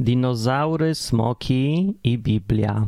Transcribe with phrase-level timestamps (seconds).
[0.00, 2.86] Dinozaury, smoki i Biblia.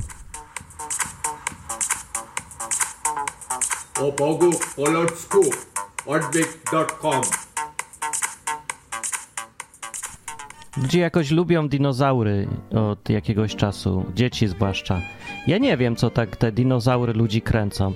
[4.01, 5.41] O Bogu po ludzku
[6.07, 7.21] odwyk.com
[10.83, 15.01] Ludzie jakoś lubią dinozaury od jakiegoś czasu, dzieci zwłaszcza.
[15.47, 17.93] Ja nie wiem, co tak te dinozaury ludzi kręcą,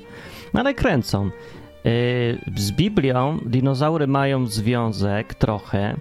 [0.53, 1.31] ale kręcą.
[1.87, 5.97] Yy, z Biblią dinozaury mają związek trochę,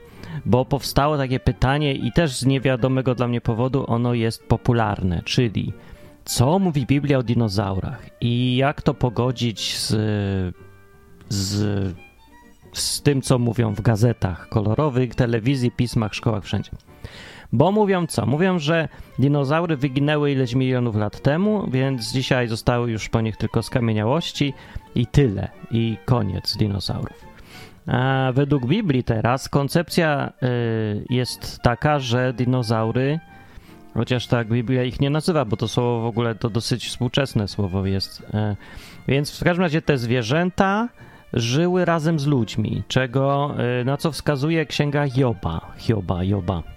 [0.46, 5.74] bo powstało takie pytanie i też z niewiadomego dla mnie powodu ono jest popularne, czyli
[6.26, 9.96] co mówi Biblia o dinozaurach i jak to pogodzić z,
[11.30, 11.96] z,
[12.74, 16.72] z tym, co mówią w gazetach kolorowych, telewizji, pismach, szkołach, wszędzie.
[17.54, 18.26] Bo mówią co?
[18.26, 18.88] Mówią, że
[19.20, 24.54] dinozaury wyginęły ileś milionów lat temu, więc dzisiaj zostały już po nich tylko skamieniałości
[24.96, 25.50] i tyle.
[25.72, 27.26] I koniec dinozaurów.
[27.88, 33.20] A według Biblii teraz koncepcja y, jest taka, że dinozaury,
[33.94, 37.86] chociaż tak Biblia ich nie nazywa, bo to słowo w ogóle to dosyć współczesne słowo
[37.86, 38.20] jest.
[38.20, 38.56] Y,
[39.08, 40.90] więc w każdym razie te zwierzęta
[41.34, 45.74] żyły razem z ludźmi, czego, y, na co wskazuje księga Joba.
[45.78, 46.75] Hioba, Joba.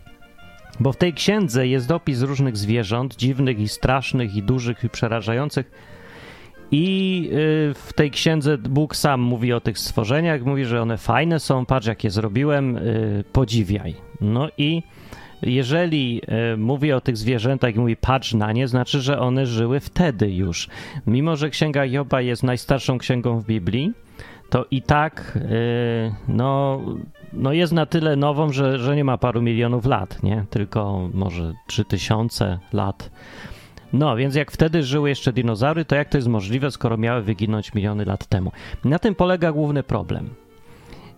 [0.81, 5.71] Bo w tej księdze jest opis różnych zwierząt, dziwnych i strasznych, i dużych, i przerażających.
[6.71, 11.41] I y, w tej księdze Bóg sam mówi o tych stworzeniach, mówi, że one fajne
[11.41, 13.95] są, patrz jakie zrobiłem, y, podziwiaj.
[14.21, 14.83] No i
[15.43, 16.21] jeżeli
[16.53, 20.31] y, mówi o tych zwierzętach i mówi patrz na nie, znaczy, że one żyły wtedy
[20.31, 20.69] już.
[21.07, 23.93] Mimo, że księga Joba jest najstarszą księgą w Biblii,
[24.51, 25.39] to i tak
[26.29, 26.81] no,
[27.33, 30.45] no jest na tyle nową, że, że nie ma paru milionów lat, nie?
[30.51, 33.11] Tylko może trzy tysiące lat.
[33.93, 37.75] No, więc jak wtedy żyły jeszcze dinozaury, to jak to jest możliwe, skoro miały wyginąć
[37.75, 38.53] miliony lat temu?
[38.85, 40.31] Na tym polega główny problem.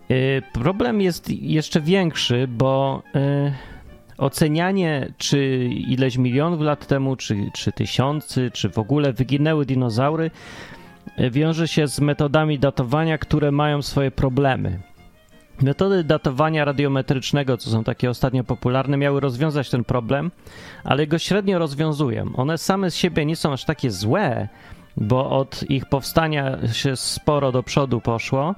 [0.09, 3.53] Yy, problem jest jeszcze większy, bo yy,
[4.17, 10.31] ocenianie, czy ileś milionów lat temu, czy, czy tysiący, czy w ogóle wyginęły dinozaury,
[11.17, 14.79] yy, wiąże się z metodami datowania, które mają swoje problemy.
[15.61, 20.31] Metody datowania radiometrycznego, co są takie ostatnio popularne, miały rozwiązać ten problem,
[20.83, 22.35] ale go średnio rozwiązują.
[22.35, 24.47] One same z siebie nie są aż takie złe,
[24.97, 28.55] bo od ich powstania się sporo do przodu poszło,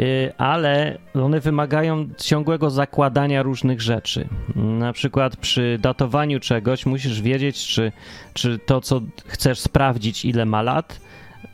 [0.00, 4.28] y, ale one wymagają ciągłego zakładania różnych rzeczy.
[4.56, 7.92] Na przykład przy datowaniu czegoś musisz wiedzieć, czy,
[8.34, 11.00] czy to, co chcesz sprawdzić, ile ma lat,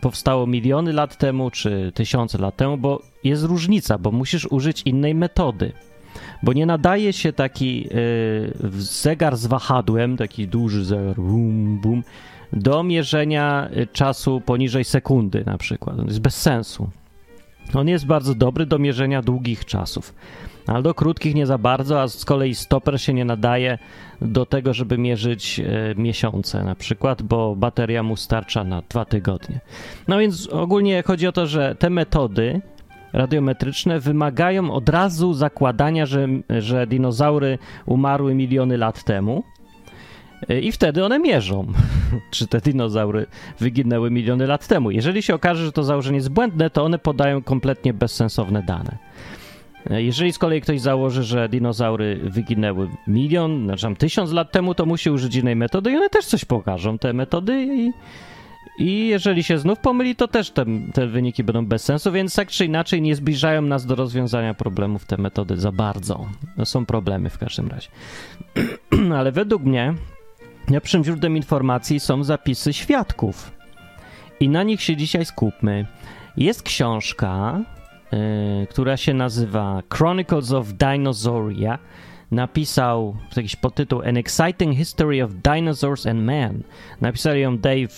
[0.00, 5.14] powstało miliony lat temu czy tysiące lat temu, bo jest różnica, bo musisz użyć innej
[5.14, 5.72] metody.
[6.42, 7.90] Bo nie nadaje się taki yy,
[8.78, 12.02] zegar z wahadłem, taki duży zegar, bum, bum,
[12.52, 15.98] do mierzenia czasu poniżej sekundy na przykład.
[15.98, 16.90] On jest bez sensu.
[17.74, 20.14] On jest bardzo dobry do mierzenia długich czasów,
[20.66, 23.78] ale do krótkich nie za bardzo, a z kolei stoper się nie nadaje
[24.20, 29.60] do tego, żeby mierzyć e, miesiące na przykład, bo bateria mu starcza na dwa tygodnie.
[30.08, 32.60] No więc ogólnie chodzi o to, że te metody
[33.12, 36.28] radiometryczne wymagają od razu zakładania, że,
[36.58, 39.44] że dinozaury umarły miliony lat temu.
[40.62, 41.66] I wtedy one mierzą,
[42.30, 43.26] czy te dinozaury
[43.60, 44.90] wyginęły miliony lat temu.
[44.90, 48.98] Jeżeli się okaże, że to założenie jest błędne, to one podają kompletnie bezsensowne dane.
[49.90, 55.10] Jeżeli z kolei ktoś założy, że dinozaury wyginęły milion, znaczy tysiąc lat temu, to musi
[55.10, 57.92] użyć innej metody i one też coś pokażą, te metody i,
[58.78, 62.48] i jeżeli się znów pomyli, to też te, te wyniki będą bez sensu, więc tak
[62.48, 66.26] czy inaczej nie zbliżają nas do rozwiązania problemów te metody za bardzo.
[66.56, 67.88] No, są problemy w każdym razie.
[69.18, 69.94] Ale według mnie
[70.70, 73.52] lepszym źródłem informacji są zapisy świadków.
[74.40, 75.86] I na nich się dzisiaj skupmy.
[76.36, 77.60] Jest książka,
[78.12, 81.78] yy, która się nazywa Chronicles of Dinosauria.
[82.32, 86.62] Napisał jakiś podtytuł An Exciting History of Dinosaurs and Man.
[87.00, 87.88] Napisali ją Dave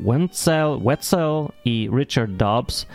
[0.00, 2.86] Wetzel, Wetzel i Richard Dobbs.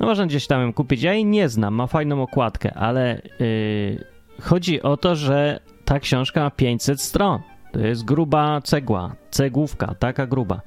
[0.00, 1.02] No można gdzieś tam ją kupić.
[1.02, 4.04] Ja jej nie znam, ma fajną okładkę, ale yy,
[4.40, 7.40] chodzi o to, że ta książka ma 500 stron.
[7.72, 10.60] To jest gruba cegła, cegłówka, taka gruba.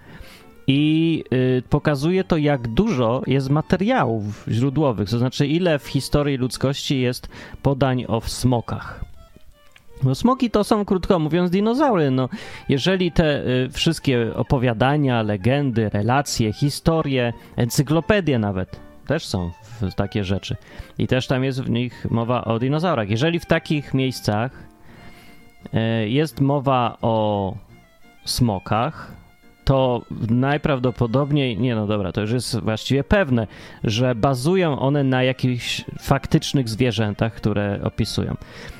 [0.67, 7.01] I y, pokazuje to, jak dużo jest materiałów źródłowych, to znaczy, ile w historii ludzkości
[7.01, 7.29] jest
[7.61, 9.08] podań o smokach.
[10.03, 12.11] No, smoki to są, krótko mówiąc, dinozaury.
[12.11, 12.29] No,
[12.69, 19.51] jeżeli te y, wszystkie opowiadania, legendy, relacje, historie, encyklopedie nawet też są
[19.81, 20.55] w, takie rzeczy.
[20.97, 23.09] I też tam jest w nich mowa o dinozaurach.
[23.09, 24.51] Jeżeli w takich miejscach
[25.73, 27.55] y, jest mowa o
[28.25, 29.19] smokach,
[29.69, 33.47] to najprawdopodobniej, nie no dobra, to już jest właściwie pewne,
[33.83, 38.35] że bazują one na jakichś faktycznych zwierzętach, które opisują.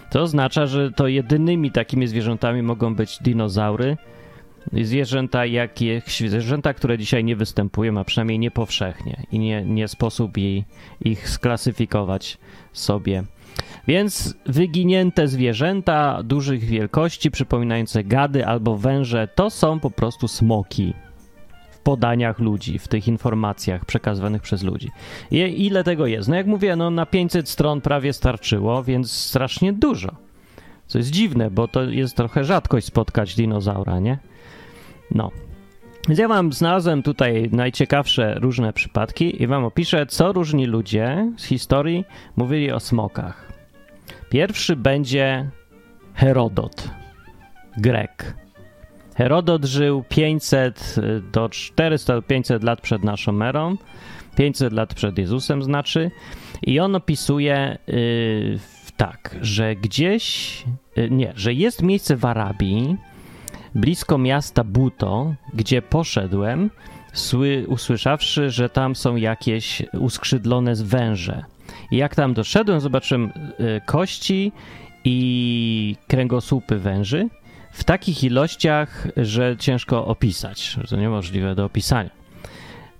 [0.10, 3.98] To oznacza, że to jedynymi takimi zwierzętami mogą być dinozaury,
[4.74, 10.38] zwierzęta, jakie, zwierzęta, które dzisiaj nie występują, a przynajmniej nie powszechnie i nie, nie sposób
[10.38, 10.66] jej,
[11.02, 12.38] ich sklasyfikować
[12.74, 13.24] sobie.
[13.88, 20.94] Więc wyginięte zwierzęta dużych wielkości, przypominające gady albo węże, to są po prostu smoki
[21.84, 24.92] podaniach ludzi, w tych informacjach przekazywanych przez ludzi.
[25.31, 26.30] I ile tego jest?
[26.30, 30.12] No jak mówię, no na 500 stron prawie starczyło, więc strasznie dużo.
[30.88, 34.18] Co jest dziwne, bo to jest trochę rzadkość spotkać dinozaura, nie?
[35.12, 35.31] No.
[36.08, 41.44] Więc ja wam znalazłem tutaj najciekawsze różne przypadki i wam opiszę, co różni ludzie z
[41.44, 42.06] historii
[42.36, 43.54] mówili o smokach.
[44.30, 45.50] Pierwszy będzie
[46.14, 46.90] Herodot,
[47.78, 48.36] Grek.
[49.19, 50.95] Herodot żył 500
[51.31, 53.77] do 400-500 lat przed naszą erą,
[54.38, 56.12] 500 lat przed Jezusem znaczy,
[56.62, 58.60] i on opisuje yy,
[58.98, 62.98] tak, że gdzieś, yy, nie, że jest miejsce w Arabii,
[63.75, 66.69] blisko miasta Buto, gdzie poszedłem,
[67.13, 71.44] sły, usłyszawszy, że tam są jakieś uskrzydlone węże.
[71.92, 74.51] I jak tam doszedłem, zobaczyłem y, kości
[75.04, 77.30] i kręgosłupy węży
[77.71, 82.10] w takich ilościach, że ciężko opisać, że to niemożliwe do opisania.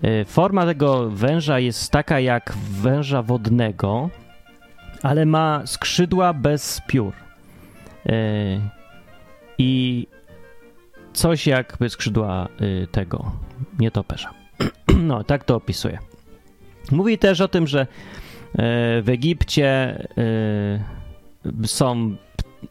[0.04, 4.10] Y, forma tego węża jest taka jak węża wodnego,
[5.04, 7.13] ale ma skrzydła bez piór.
[8.06, 8.12] Y,
[9.57, 10.07] I
[11.13, 12.48] coś jakby skrzydła
[12.92, 13.31] tego
[13.80, 14.30] nietoperza.
[14.98, 16.00] No, tak to opisuje.
[16.92, 17.88] Mówi też o tym, że
[19.01, 19.98] w Egipcie
[21.66, 22.16] są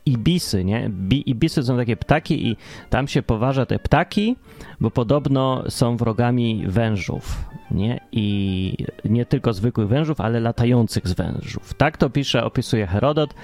[0.07, 0.91] ibisy, nie?
[1.27, 2.57] Ibisy są takie ptaki i
[2.91, 4.37] tam się poważa te ptaki,
[4.81, 8.01] bo podobno są wrogami wężów, nie?
[8.13, 8.75] I
[9.05, 11.75] nie tylko zwykłych wężów, ale latających z wężów.
[11.75, 13.35] Tak to pisze, opisuje Herodot.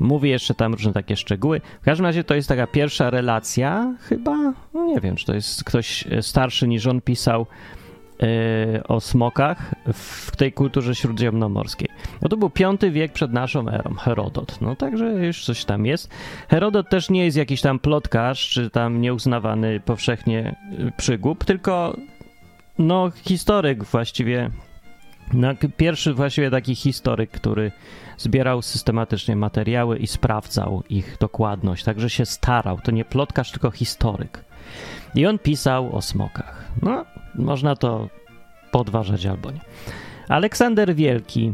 [0.00, 1.60] Mówi jeszcze tam różne takie szczegóły.
[1.80, 5.64] W każdym razie to jest taka pierwsza relacja, chyba, no nie wiem, czy to jest
[5.64, 7.46] ktoś starszy niż on pisał
[8.88, 11.88] o smokach w tej kulturze śródziemnomorskiej.
[12.22, 14.60] No to był V wiek przed naszą erą, Herodot.
[14.60, 16.10] No także już coś tam jest.
[16.48, 21.96] Herodot też nie jest jakiś tam plotkarz, czy tam nieuznawany powszechnie yy, przygłup, tylko
[22.78, 24.50] no historyk właściwie,
[25.32, 27.72] no, pierwszy właściwie taki historyk, który
[28.18, 32.78] zbierał systematycznie materiały i sprawdzał ich dokładność, także się starał.
[32.84, 34.44] To nie plotkarz, tylko historyk.
[35.16, 36.64] I on pisał o smokach.
[36.82, 37.04] No,
[37.34, 38.08] można to
[38.70, 39.60] podważać albo nie.
[40.28, 41.52] Aleksander Wielki y,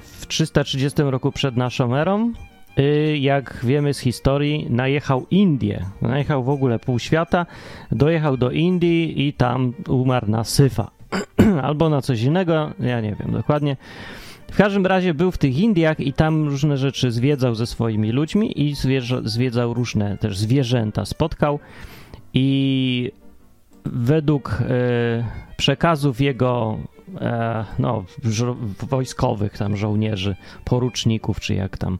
[0.00, 2.32] w 330 roku przed naszą erą,
[2.78, 7.46] y, jak wiemy z historii, najechał Indię, najechał w ogóle pół świata,
[7.92, 10.90] dojechał do Indii i tam umarł na syfa.
[11.62, 13.76] albo na coś innego, ja nie wiem dokładnie.
[14.52, 18.62] W każdym razie był w tych Indiach i tam różne rzeczy zwiedzał ze swoimi ludźmi
[18.62, 18.74] i
[19.24, 21.58] zwiedzał różne też zwierzęta, spotkał
[22.34, 23.12] i
[23.84, 25.24] według e,
[25.56, 26.78] przekazów jego
[27.20, 28.04] e, no,
[28.82, 31.98] wojskowych tam żołnierzy, poruczników, czy jak tam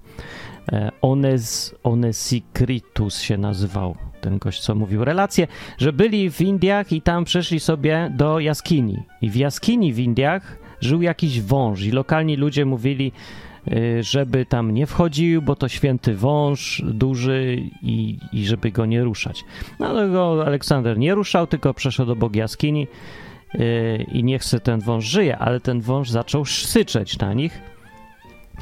[0.72, 5.46] e, Ones, Onesikritus się nazywał ten gość, co mówił relacje,
[5.78, 9.02] że byli w Indiach i tam przeszli sobie do jaskini.
[9.22, 13.12] I w jaskini w Indiach żył jakiś wąż i lokalni ludzie mówili,
[14.00, 19.44] żeby tam nie wchodził, bo to święty wąż duży i, i żeby go nie ruszać.
[19.78, 22.86] No ale go Aleksander nie ruszał, tylko przeszedł obok jaskini
[23.54, 27.60] yy, i niech se ten wąż żyje, ale ten wąż zaczął syczeć na nich,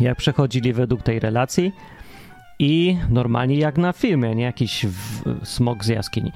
[0.00, 1.72] jak przechodzili według tej relacji
[2.58, 4.44] i normalnie jak na filmie, nie?
[4.44, 4.86] Jakiś
[5.42, 6.32] smok z jaskini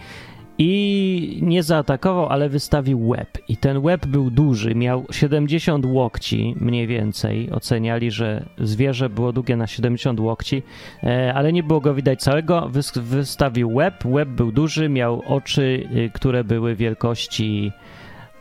[0.59, 3.39] i nie zaatakował, ale wystawił łeb.
[3.49, 7.51] I ten łeb był duży, miał 70 łokci mniej więcej.
[7.51, 10.63] Oceniali, że zwierzę było długie na 70 łokci,
[11.03, 12.71] e, ale nie było go widać całego.
[12.97, 17.73] Wystawił łeb, łeb był duży, miał oczy, y, które były wielkości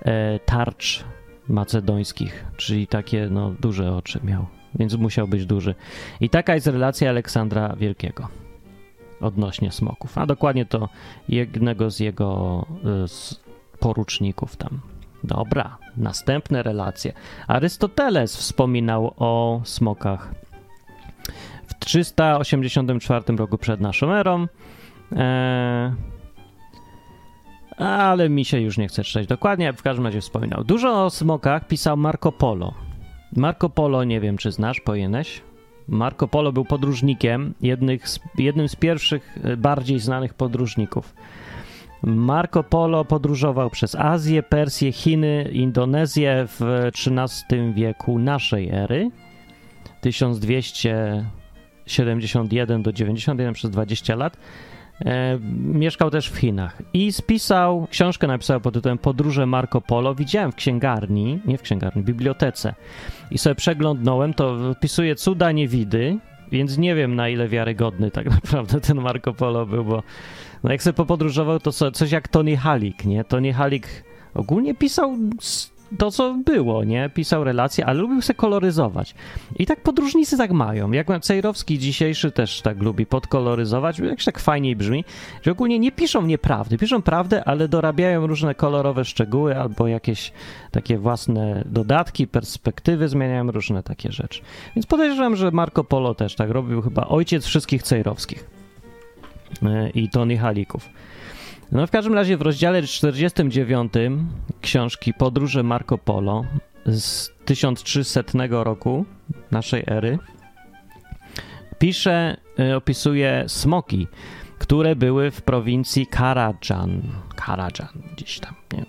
[0.02, 1.04] e, tarcz
[1.48, 4.46] macedońskich, czyli takie no, duże oczy miał,
[4.80, 5.76] więc musiał być duży.
[6.22, 8.41] I taka jest relacja Aleksandra Wielkiego
[9.22, 10.90] odnośnie smoków, a dokładnie to
[11.30, 12.66] jednego z jego
[13.76, 14.80] y, poruczników tam.
[15.24, 17.14] Dobra, następne relacje.
[17.48, 20.34] Arystoteles wspominał o smokach
[21.68, 24.48] w 384 roku przed naszą erą.
[25.12, 25.94] E,
[27.78, 30.64] ale mi się już nie chce czytać dokładnie, w każdym razie wspominał.
[30.64, 32.74] Dużo o smokach pisał Marco Polo.
[33.36, 35.42] Marco Polo, nie wiem czy znasz, pojeneś?
[35.88, 37.54] Marco Polo był podróżnikiem,
[38.04, 41.14] z, jednym z pierwszych e, bardziej znanych podróżników.
[42.04, 46.62] Marco Polo podróżował przez Azję, Persję, Chiny, Indonezję w
[47.08, 49.12] XIII wieku naszej ery.
[50.02, 51.26] 1200
[51.86, 54.38] 71 do 91 przez 20 lat.
[55.06, 55.40] E,
[55.74, 60.16] mieszkał też w Chinach i spisał, książkę napisał pod tytułem Podróże Marco Polo.
[60.16, 62.74] Widziałem w księgarni, nie w księgarni, w bibliotece
[63.32, 66.18] i sobie przeglądnąłem, to wpisuje cuda niewidy,
[66.52, 70.04] więc nie wiem na ile wiarygodny tak naprawdę ten Marco Polo był, bo
[70.64, 73.24] no jak sobie popodróżował, to coś jak Tony Halik, nie?
[73.24, 73.88] Tony Halik
[74.34, 75.18] ogólnie pisał
[75.98, 77.10] to, co było, nie?
[77.10, 79.16] Pisał relacje, ale lubił się koloryzować.
[79.60, 80.92] I tak podróżnicy tak mają.
[80.92, 85.06] Jak Cejrowski dzisiejszy też tak lubi podkoloryzować, jakś tak fajniej brzmi,
[85.42, 86.78] że ogólnie nie piszą nieprawdy.
[86.78, 90.32] Piszą prawdę, ale dorabiają różne kolorowe szczegóły albo jakieś
[90.72, 94.42] takie własne dodatki, perspektywy, zmieniają różne takie rzeczy.
[94.76, 98.46] Więc podejrzewam, że Marco Polo też tak robił, chyba ojciec wszystkich Cejrowskich
[99.64, 100.90] e, i Tony Halików.
[101.72, 103.94] No w każdym razie w rozdziale 49
[104.62, 106.46] książki Podróże Marco Polo
[106.86, 109.06] z 1300 roku
[109.52, 110.20] naszej ery
[111.82, 114.08] pisze, y, opisuje smoki,
[114.60, 117.02] które były w prowincji Karajan,
[117.36, 118.86] Karajan gdzieś tam, nie?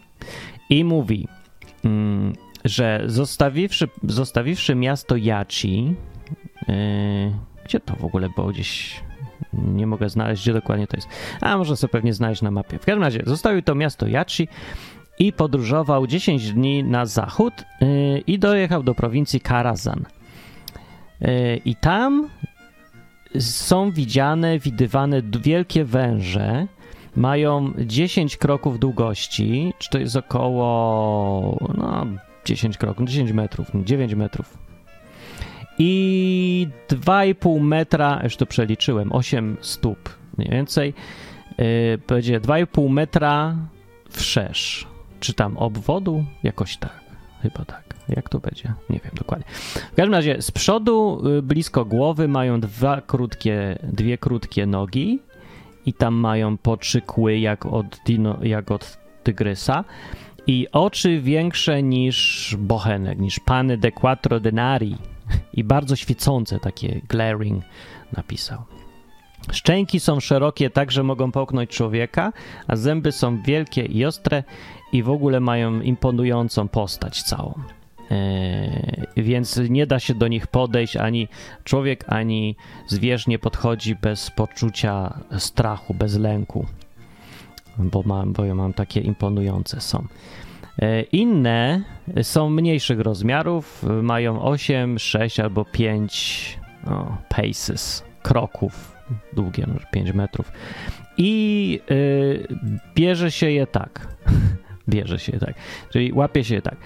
[0.70, 1.28] I mówi,
[1.84, 2.32] mm,
[2.64, 5.94] że zostawiwszy, zostawiwszy miasto Yachi,
[6.68, 6.74] yy,
[7.64, 9.00] gdzie to w ogóle było gdzieś
[9.52, 11.08] nie mogę znaleźć, gdzie dokładnie to jest.
[11.40, 12.78] A może sobie pewnie znaleźć na mapie.
[12.78, 14.48] W każdym razie zostawił to miasto Yachi
[15.18, 20.04] i podróżował 10 dni na zachód yy, i dojechał do prowincji Karazan.
[21.20, 22.28] Yy, I tam
[23.38, 26.66] są widziane, widywane wielkie węże.
[27.16, 32.06] Mają 10 kroków długości, czy to jest około no,
[32.44, 34.58] 10 kroków, 10 metrów, 9 metrów
[35.84, 39.98] i 2,5 metra, już to przeliczyłem, 8 stóp
[40.38, 40.94] mniej więcej,
[41.58, 41.64] yy,
[42.08, 43.56] będzie 2,5 metra
[44.10, 44.86] wszerz.
[45.20, 46.24] Czy tam obwodu?
[46.42, 47.00] Jakoś tak,
[47.42, 47.82] chyba tak.
[48.08, 48.72] Jak to będzie?
[48.90, 49.46] Nie wiem dokładnie.
[49.92, 55.18] W każdym razie z przodu y, blisko głowy mają dwa krótkie, dwie krótkie nogi
[55.86, 59.84] i tam mają po trzy kły jak od, dino, jak od tygrysa
[60.46, 64.96] i oczy większe niż bochenek, niż pany de quattro denari,
[65.52, 67.64] i bardzo świecące, takie glaring
[68.16, 68.62] napisał.
[69.52, 72.32] Szczęki są szerokie tak, że mogą połknąć człowieka,
[72.66, 74.44] a zęby są wielkie i ostre
[74.92, 77.54] i w ogóle mają imponującą postać całą.
[78.10, 81.28] Eee, więc nie da się do nich podejść ani
[81.64, 86.66] człowiek, ani zwierz nie podchodzi bez poczucia strachu, bez lęku,
[87.78, 90.06] bo mam, bo ja mam takie imponujące są.
[90.78, 91.82] E, inne
[92.22, 98.96] są mniejszych rozmiarów, mają 8, 6 albo 5 no, paces, kroków,
[99.32, 100.52] długie, może 5 metrów.
[101.16, 102.46] I y,
[102.94, 104.08] bierze się je tak.
[104.88, 105.54] bierze się je tak.
[105.90, 106.76] Czyli łapie się je tak.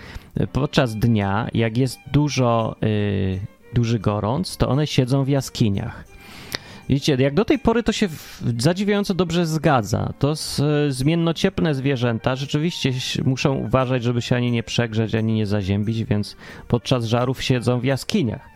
[0.52, 3.40] Podczas dnia, jak jest dużo, y,
[3.74, 6.15] duży gorąc, to one siedzą w jaskiniach.
[6.88, 8.08] Widzicie, jak do tej pory to się
[8.58, 10.12] zadziwiająco dobrze zgadza.
[10.18, 10.34] To
[10.88, 12.92] zmiennocieplne zwierzęta rzeczywiście
[13.24, 16.36] muszą uważać, żeby się ani nie przegrzeć, ani nie zaziębić, więc
[16.68, 18.48] podczas żarów siedzą w jaskiniach.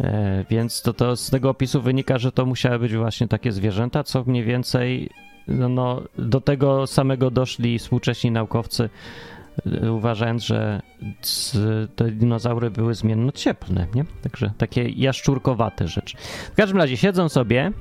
[0.00, 4.04] E, więc to, to z tego opisu wynika, że to musiały być właśnie takie zwierzęta,
[4.04, 5.10] co mniej więcej
[5.48, 8.90] no, no, do tego samego doszli współcześni naukowcy
[9.90, 10.82] uważając, że
[11.96, 14.04] te dinozaury były zmiennocieplne, nie?
[14.22, 16.16] Także takie jaszczurkowate rzeczy.
[16.52, 17.72] W każdym razie siedzą sobie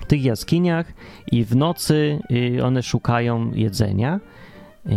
[0.00, 0.92] w tych jaskiniach
[1.32, 2.18] i w nocy
[2.56, 4.20] y, one szukają jedzenia.
[4.86, 4.90] Y,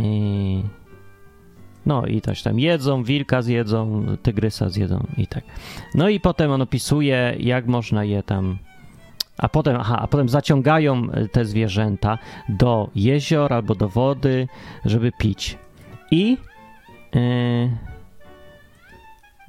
[1.86, 5.44] no i też tam jedzą, wilka zjedzą, tygrysa zjedzą i tak.
[5.96, 8.58] No i potem on opisuje, jak można je tam
[9.38, 12.18] a potem, aha, a potem zaciągają te zwierzęta
[12.50, 14.48] do jezior albo do wody,
[14.86, 15.58] żeby pić.
[16.12, 16.38] I.
[17.14, 17.70] Yy,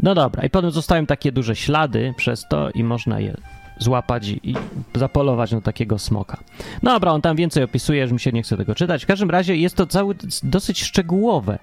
[0.02, 3.36] no dobra, i potem zostają takie duże ślady przez to, i można je
[3.78, 4.56] złapać i, i
[4.94, 6.38] zapolować na takiego smoka.
[6.82, 9.04] No dobra, on tam więcej opisuje, że mi się nie chce tego czytać.
[9.04, 11.58] W każdym razie jest to cały dosyć szczegółowe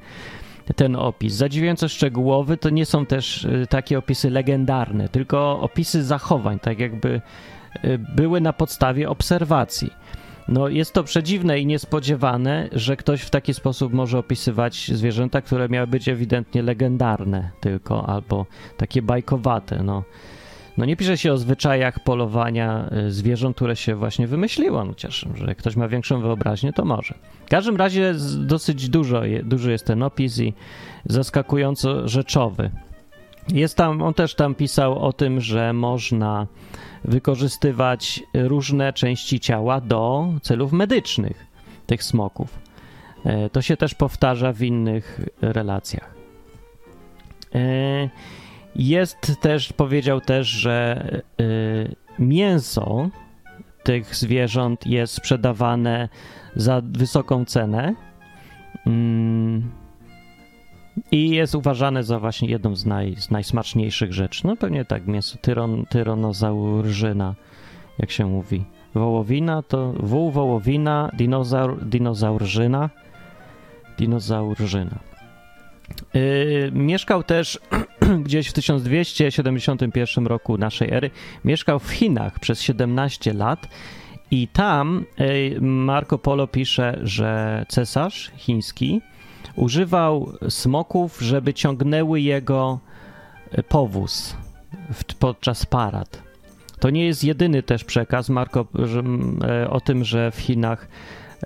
[0.75, 1.33] ten opis.
[1.33, 7.21] Zadziwiająco szczegółowy to nie są też y, takie opisy legendarne, tylko opisy zachowań, tak jakby
[7.85, 9.91] y, były na podstawie obserwacji.
[10.47, 15.69] No jest to przedziwne i niespodziewane, że ktoś w taki sposób może opisywać zwierzęta, które
[15.69, 18.45] miały być ewidentnie legendarne tylko, albo
[18.77, 20.03] takie bajkowate, no.
[20.77, 25.25] No nie pisze się o zwyczajach polowania y, zwierząt, które się właśnie wymyśliło, no chociaż,
[25.35, 27.13] że ktoś ma większą wyobraźnię, to może.
[27.45, 30.53] W każdym razie dosyć dużo, duży jest ten opis i
[31.05, 32.71] zaskakująco rzeczowy.
[33.49, 36.47] Jest tam, on też tam pisał o tym, że można
[37.05, 41.45] wykorzystywać różne części ciała do celów medycznych
[41.85, 42.59] tych smoków.
[43.25, 46.15] E, to się też powtarza w innych relacjach.
[47.55, 48.09] E,
[48.75, 51.07] Jest też, powiedział też, że
[51.41, 53.09] y, mięso
[53.83, 56.09] tych zwierząt jest sprzedawane
[56.55, 57.95] za wysoką cenę
[58.87, 59.71] mm,
[61.11, 64.47] i jest uważane za właśnie jedną z, naj, z najsmaczniejszych rzeczy.
[64.47, 67.35] No pewnie tak, mięso tyron, tyronozaurzyna,
[67.99, 68.63] jak się mówi.
[68.93, 72.89] Wołowina to wół, wołowina, dinozaur, dinozaurzyna,
[73.97, 74.99] dinozaurzyna.
[76.13, 77.59] Yy, mieszkał też
[78.25, 81.11] gdzieś w 1271 roku naszej ery.
[81.45, 83.67] Mieszkał w Chinach przez 17 lat
[84.31, 89.01] i tam yy, Marco Polo pisze, że cesarz chiński
[89.55, 92.79] używał smoków, żeby ciągnęły jego
[93.51, 94.35] yy, powóz
[95.19, 96.23] podczas parad.
[96.79, 99.03] To nie jest jedyny też przekaz Marco, że,
[99.47, 100.87] e, o tym, że w Chinach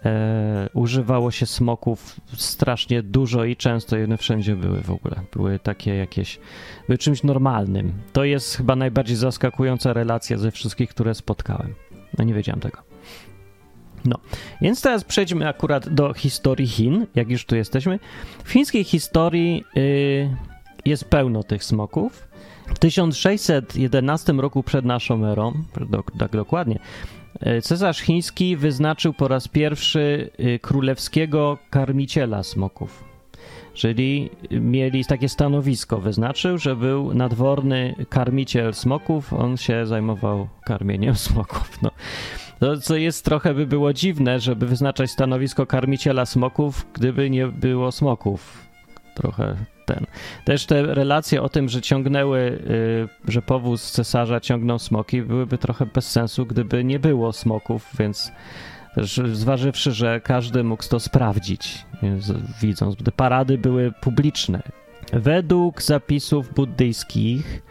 [0.06, 5.16] e, używało się smoków strasznie dużo i często one wszędzie były w ogóle.
[5.34, 6.40] Były takie jakieś,
[6.88, 7.94] były czymś normalnym.
[8.14, 11.76] To jest chyba najbardziej zaskakująca relacja ze wszystkich, które spotkałem.
[12.18, 12.78] No nie wiedziałem tego.
[14.08, 14.18] No,
[14.62, 18.00] więc teraz przejdźmy akurat do historii Chin, jak już tu jesteśmy.
[18.44, 20.30] W chińskiej historii y,
[20.86, 22.28] jest pełno tych smoków.
[22.68, 25.54] W 1611 roku przed naszą erą,
[26.20, 26.80] tak dokładnie,
[27.40, 33.04] e, cesarz chiński wyznaczył po raz pierwszy e, królewskiego karmiciela smoków.
[33.74, 41.82] Czyli mieli takie stanowisko, wyznaczył, że był nadworny karmiciel smoków, on się zajmował karmieniem smoków.
[41.82, 41.92] No.
[42.60, 47.92] To, co jest trochę by było dziwne, żeby wyznaczać stanowisko karmiciela smoków, gdyby nie było
[47.92, 48.68] smoków.
[49.14, 50.06] Trochę ten.
[50.46, 55.86] Też te relacje o tym, że ciągnęły, y, że powóz cesarza ciągnął smoki, byłyby trochę
[55.86, 58.32] bez sensu, gdyby nie było smoków, więc
[58.96, 61.86] też zważywszy, że każdy mógł to sprawdzić,
[62.62, 64.62] widząc, te parady były publiczne.
[65.14, 67.62] Według zapisów buddyjskich,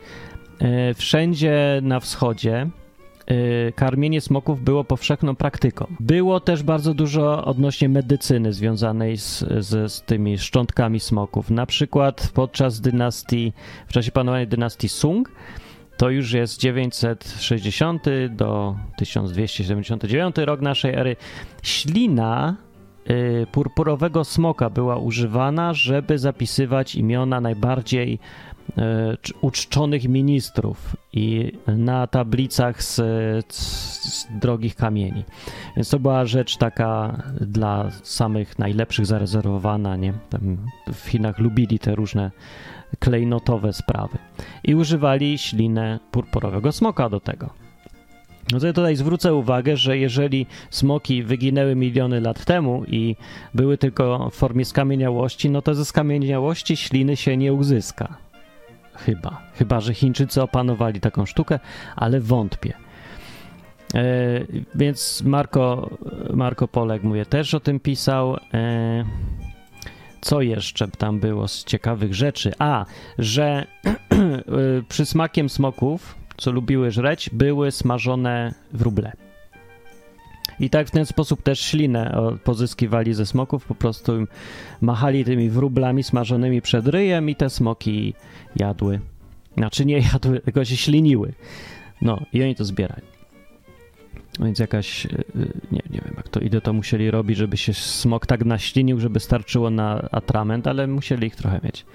[0.62, 2.70] y, wszędzie na wschodzie
[3.74, 5.86] karmienie smoków było powszechną praktyką.
[6.00, 11.50] Było też bardzo dużo odnośnie medycyny związanej z, z, z tymi szczątkami smoków.
[11.50, 13.52] Na przykład podczas dynastii,
[13.86, 15.32] w czasie panowania dynastii Sung,
[15.96, 21.16] to już jest 960 do 1279 rok naszej ery.
[21.62, 22.56] Ślina
[23.10, 28.18] y, purpurowego smoka była używana, żeby zapisywać imiona najbardziej
[29.40, 32.94] uczczonych ministrów i na tablicach z,
[33.54, 35.24] z, drogich kamieni.
[35.76, 40.12] Więc to była rzecz taka dla samych najlepszych zarezerwowana, nie?
[40.30, 40.56] Tam
[40.92, 42.30] w Chinach lubili te różne
[42.98, 44.18] klejnotowe sprawy.
[44.64, 47.50] I używali ślinę purpurowego smoka do tego.
[48.52, 53.16] No to ja tutaj zwrócę uwagę, że jeżeli smoki wyginęły miliony lat temu i
[53.54, 58.25] były tylko w formie skamieniałości, no to ze skamieniałości śliny się nie uzyska.
[58.96, 59.42] Chyba.
[59.54, 61.58] Chyba, że Chińczycy opanowali taką sztukę,
[61.96, 62.72] ale wątpię.
[63.94, 64.00] E,
[64.74, 65.90] więc Marco,
[66.34, 68.36] Marco Polek, mówię, też o tym pisał.
[68.54, 69.04] E,
[70.20, 72.52] co jeszcze tam było z ciekawych rzeczy?
[72.58, 72.86] A,
[73.18, 73.44] że
[73.84, 73.96] e,
[74.88, 79.25] przysmakiem smoków, co lubiły żreć, były smażone wróble.
[80.60, 84.12] I tak w ten sposób też ślinę pozyskiwali ze smoków, po prostu
[84.80, 88.14] machali tymi wróblami smażonymi przed ryjem i te smoki
[88.56, 89.00] jadły.
[89.56, 91.32] Znaczy nie jadły, tylko się śliniły.
[92.02, 93.02] No i oni to zbierali.
[94.40, 95.22] Więc jakaś, e, e,
[95.72, 99.20] nie, nie wiem jak to idę, to musieli robić, żeby się smok tak naślinił, żeby
[99.20, 101.86] starczyło na atrament, ale musieli ich trochę mieć.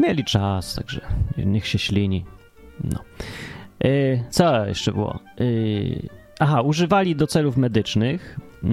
[0.00, 1.00] Mieli czas, także
[1.36, 2.24] niech się ślini.
[2.84, 2.98] No.
[3.84, 5.20] Yy, co jeszcze było?
[5.38, 8.70] Yy, aha, używali do celów medycznych yy,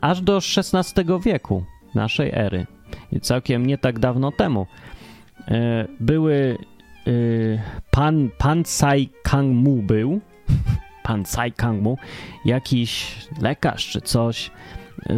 [0.00, 2.66] aż do XVI wieku naszej ery.
[3.12, 4.66] I całkiem nie tak dawno temu.
[6.00, 6.58] Były
[7.08, 10.20] Y, pan, pan Tsai Kang Mu był,
[11.06, 11.98] pan Tsai Kang Mu,
[12.44, 14.50] jakiś lekarz czy coś,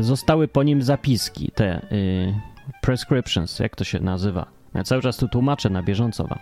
[0.00, 2.34] zostały po nim zapiski, te y,
[2.80, 4.46] prescriptions, jak to się nazywa.
[4.74, 6.38] Ja cały czas tu tłumaczę na bieżąco wam.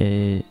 [0.00, 0.42] Y,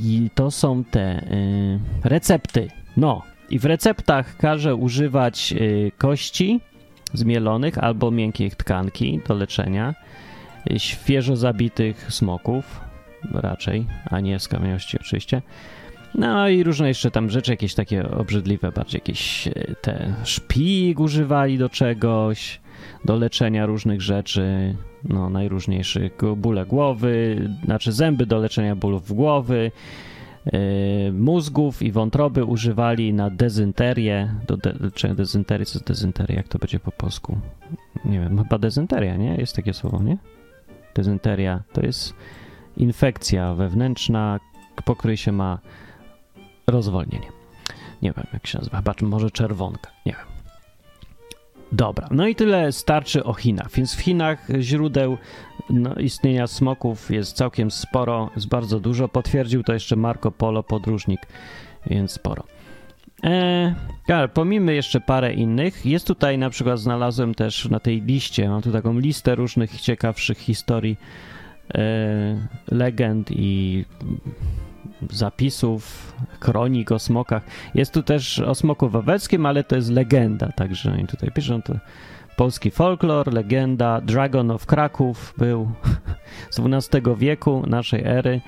[0.00, 2.68] I to są te y, recepty.
[2.96, 3.22] No,
[3.52, 6.60] i w receptach każe używać y, kości
[7.12, 9.94] zmielonych albo miękkiej tkanki do leczenia,
[10.70, 12.80] y, świeżo zabitych smoków,
[13.32, 15.42] raczej, a nie skamiałości oczywiście.
[16.14, 21.58] No i różne jeszcze tam rzeczy, jakieś takie obrzydliwe, bardziej jakieś e, te szpik używali
[21.58, 22.60] do czegoś,
[23.04, 29.70] do leczenia różnych rzeczy, no najróżniejszych, bóle głowy, znaczy zęby do leczenia bólów głowy,
[31.12, 36.58] mózgów i wątroby używali na dezynterię, do de, leczenia dezynterii, co jest dezynteria, jak to
[36.58, 37.38] będzie po polsku?
[38.04, 39.36] Nie wiem, chyba dezynteria, nie?
[39.36, 40.18] Jest takie słowo, nie?
[40.94, 42.14] Dezynteria to jest
[42.76, 44.40] infekcja wewnętrzna,
[44.84, 45.58] po której się ma
[46.66, 47.28] rozwolnienie.
[48.02, 50.31] Nie wiem, jak się nazywa, chyba może czerwonka, nie wiem.
[51.72, 53.70] Dobra, no i tyle starczy o Chinach.
[53.70, 55.18] Więc w Chinach źródeł
[55.70, 59.08] no, istnienia smoków jest całkiem sporo, jest bardzo dużo.
[59.08, 61.20] Potwierdził to jeszcze Marco Polo, podróżnik,
[61.86, 62.44] więc sporo.
[63.22, 63.74] Eee,
[64.08, 65.86] ale pomijmy jeszcze parę innych.
[65.86, 70.38] Jest tutaj na przykład, znalazłem też na tej liście, mam tu taką listę różnych ciekawszych
[70.38, 70.96] historii,
[71.74, 73.84] e, legend i
[75.10, 77.42] zapisów, kronik o smokach.
[77.74, 81.74] Jest tu też o smoku wawelskim, ale to jest legenda, także oni tutaj piszą to
[82.36, 85.70] polski folklor, legenda, Dragon of Kraków był
[86.50, 88.40] z XII wieku naszej ery.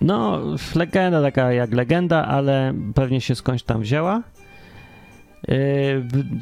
[0.00, 0.40] No,
[0.74, 4.22] legenda taka jak legenda, ale pewnie się skądś tam wzięła.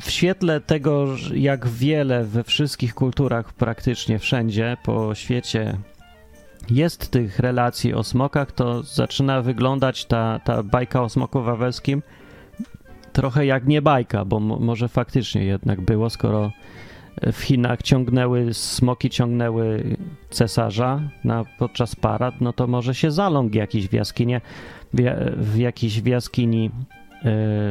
[0.02, 5.76] W świetle tego, jak wiele we wszystkich kulturach, praktycznie wszędzie po świecie
[6.70, 12.02] jest tych relacji o smokach, to zaczyna wyglądać ta, ta bajka o smoku wawelskim
[13.12, 16.50] trochę jak nie bajka, bo może faktycznie jednak było, skoro
[17.32, 19.96] w Chinach ciągnęły, smoki ciągnęły
[20.30, 24.40] cesarza na, podczas parad, no to może się zaląg jakiś w jaskinie,
[24.94, 25.02] w,
[25.36, 26.70] w jakiejś w jaskini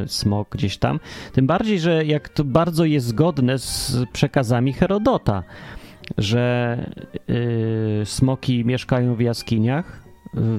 [0.04, 1.00] y, smok gdzieś tam.
[1.32, 5.42] Tym bardziej, że jak to bardzo jest zgodne z przekazami Herodota,
[6.18, 6.76] że
[7.30, 10.10] y, smoki mieszkają w jaskiniach,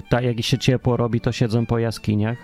[0.10, 2.38] tak jak się ciepło robi, to siedzą po jaskiniach,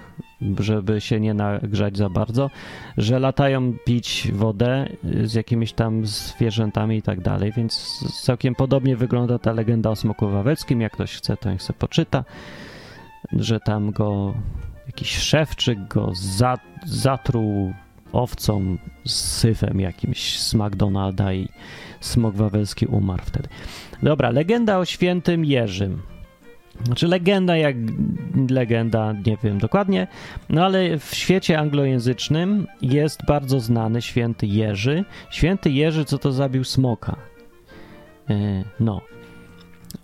[0.59, 2.49] żeby się nie nagrzać za bardzo,
[2.97, 4.89] że latają pić wodę
[5.23, 10.29] z jakimiś tam zwierzętami i tak dalej, więc całkiem podobnie wygląda ta legenda o smoku
[10.29, 10.81] wawelskim.
[10.81, 12.23] Jak ktoś chce, to niech sobie poczyta,
[13.33, 14.33] że tam go
[14.87, 17.73] jakiś szewczyk go za, zatruł
[18.11, 21.49] owcą z syfem jakimś z McDonalda i
[21.99, 23.49] smok wawelski umarł wtedy.
[24.03, 26.01] Dobra, legenda o świętym Jerzym.
[26.85, 27.75] Znaczy legenda jak
[28.49, 30.07] legenda, nie wiem dokładnie,
[30.49, 35.05] no ale w świecie anglojęzycznym jest bardzo znany święty Jerzy.
[35.29, 37.15] Święty Jerzy, co to zabił smoka.
[38.29, 39.01] E, no.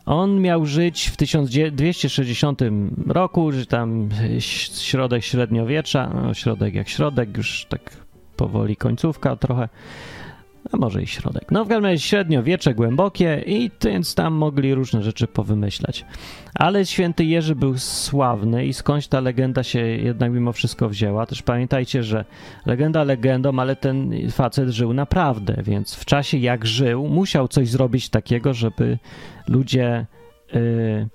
[0.06, 2.62] On miał żyć w 1260
[3.08, 4.10] roku, że tam
[4.78, 7.98] środek średniowiecza, no środek jak środek, już tak
[8.36, 9.70] powoli końcówka trochę
[10.72, 11.52] a może i środek.
[11.52, 16.06] No w każdym razie średniowiecze głębokie i więc tam mogli różne rzeczy powymyślać.
[16.56, 21.26] Ale święty Jerzy był sławny i skądś ta legenda się jednak mimo wszystko wzięła.
[21.26, 22.26] Też pamiętajcie, że
[22.66, 28.10] legenda legendą, ale ten facet żył naprawdę, więc w czasie jak żył, musiał coś zrobić
[28.10, 28.98] takiego, żeby
[29.48, 30.06] ludzie
[30.54, 31.08] yy,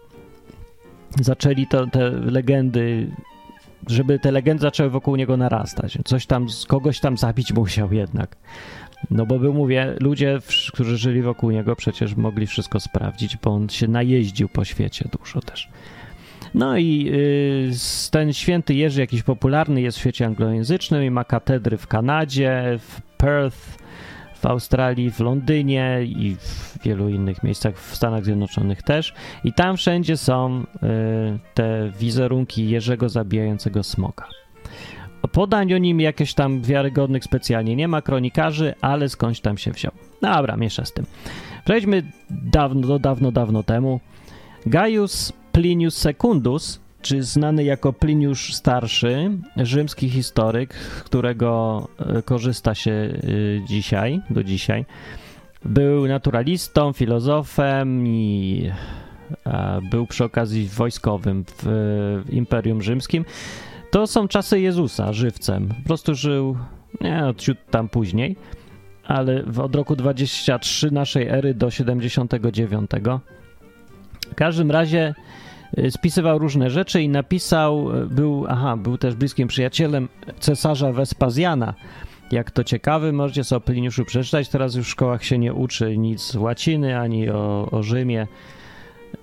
[1.20, 3.10] zaczęli to, te legendy
[3.86, 5.98] żeby te legendy zaczęły wokół niego narastać.
[6.04, 8.36] Coś tam, kogoś tam zabić musiał jednak.
[9.10, 10.38] No bo był, mówię, ludzie,
[10.72, 15.40] którzy żyli wokół niego, przecież mogli wszystko sprawdzić, bo on się najeździł po świecie dużo
[15.40, 15.68] też.
[16.54, 21.76] No i y, ten święty Jerzy jakiś popularny jest w świecie anglojęzycznym i ma katedry
[21.76, 23.78] w Kanadzie, w Perth,
[24.34, 29.14] w Australii, w Londynie i w wielu innych miejscach w Stanach Zjednoczonych też.
[29.44, 34.28] I tam wszędzie są y, te wizerunki Jerzego zabijającego smoka.
[35.32, 39.92] Podań o nim jakieś tam wiarygodnych specjalnie nie ma, kronikarzy, ale skądś tam się wziął.
[40.22, 41.06] Dobra, miesza z tym.
[41.64, 44.00] Przejdźmy dawno, dawno, dawno temu.
[44.66, 53.18] Gaius Plinius Secundus, czy znany jako Pliniusz Starszy, rzymski historyk, którego e, korzysta się e,
[53.66, 54.84] dzisiaj, do dzisiaj,
[55.64, 58.70] był naturalistą, filozofem i
[59.90, 63.24] był przy okazji wojskowym w Imperium Rzymskim.
[63.90, 65.68] To są czasy Jezusa żywcem.
[65.68, 66.56] Po prostu żył,
[67.00, 68.36] nie, no, ciut tam później,
[69.06, 72.90] ale od roku 23 naszej ery do 79.
[74.30, 75.14] W każdym razie
[75.78, 80.08] y, spisywał różne rzeczy i napisał, y, był, aha, był też bliskim przyjacielem
[80.40, 81.74] cesarza Wespazjana.
[82.30, 84.48] Jak to ciekawy, możecie sobie o Pliniuszu przeczytać.
[84.48, 88.26] Teraz już w szkołach się nie uczy nic łaciny ani o, o Rzymie.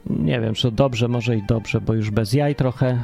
[0.10, 3.04] Nie wiem, czy dobrze, może i dobrze, bo już bez jaj trochę,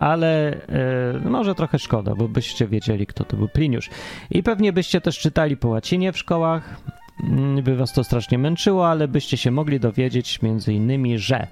[0.00, 3.90] ale e, może trochę szkoda, bo byście wiedzieli, kto to był Pliniusz.
[4.30, 6.76] I pewnie byście też czytali po łacinie w szkołach,
[7.24, 11.46] mm, by was to strasznie męczyło, ale byście się mogli dowiedzieć między innymi, że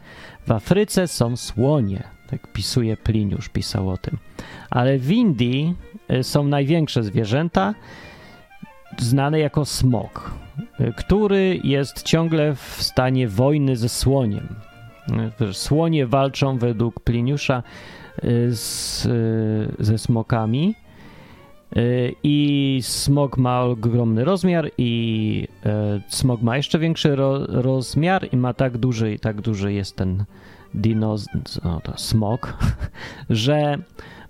[0.46, 2.02] w Afryce są słonie.
[2.30, 4.18] Tak pisuje Pliniusz, pisał o tym.
[4.70, 5.74] Ale w Indii
[6.08, 7.74] e, są największe zwierzęta,
[8.98, 10.34] znane jako smok,
[10.96, 14.69] który jest ciągle w stanie wojny ze słoniem.
[15.52, 17.62] Słonie walczą według Pliniusza
[18.24, 20.74] y, z, y, ze smokami
[21.76, 28.36] Y, I smog ma ogromny rozmiar, i e, smog ma jeszcze większy ro, rozmiar, i
[28.36, 30.24] ma tak duży, tak duży jest ten
[30.74, 31.26] dinoz,
[31.64, 32.58] no to smog,
[33.30, 33.78] że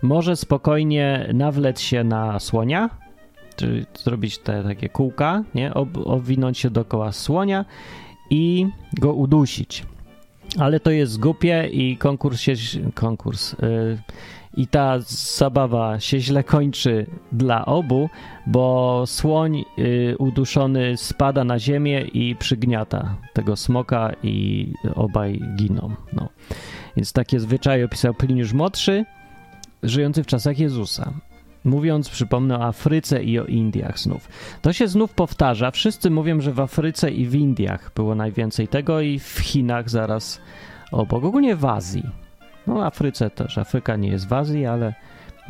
[0.02, 2.90] może spokojnie nawlec się na słonia,
[3.56, 5.74] czyli zrobić te takie kółka, nie?
[5.74, 7.64] Ob, owinąć się dookoła słonia
[8.30, 8.66] i
[9.00, 9.87] go udusić.
[10.58, 12.52] Ale to jest głupie i konkurs się.
[12.94, 13.56] Konkurs.
[13.62, 13.98] Yy,
[14.56, 18.08] I ta zabawa się źle kończy dla obu,
[18.46, 25.94] bo słoń yy, uduszony spada na ziemię i przygniata tego smoka, i obaj giną.
[26.12, 26.28] No.
[26.96, 29.04] Więc takie zwyczaje opisał Pliniusz Młodszy,
[29.82, 31.12] żyjący w czasach Jezusa
[31.64, 34.29] mówiąc, przypomnę, o Afryce i o Indiach znów.
[34.62, 35.70] To się znów powtarza.
[35.70, 40.40] Wszyscy mówią, że w Afryce i w Indiach było najwięcej tego i w Chinach zaraz
[40.92, 41.25] obok.
[41.25, 42.05] Ogólnie w Azji.
[42.66, 43.59] No Afryce też.
[43.59, 44.94] Afryka nie jest w Azji, ale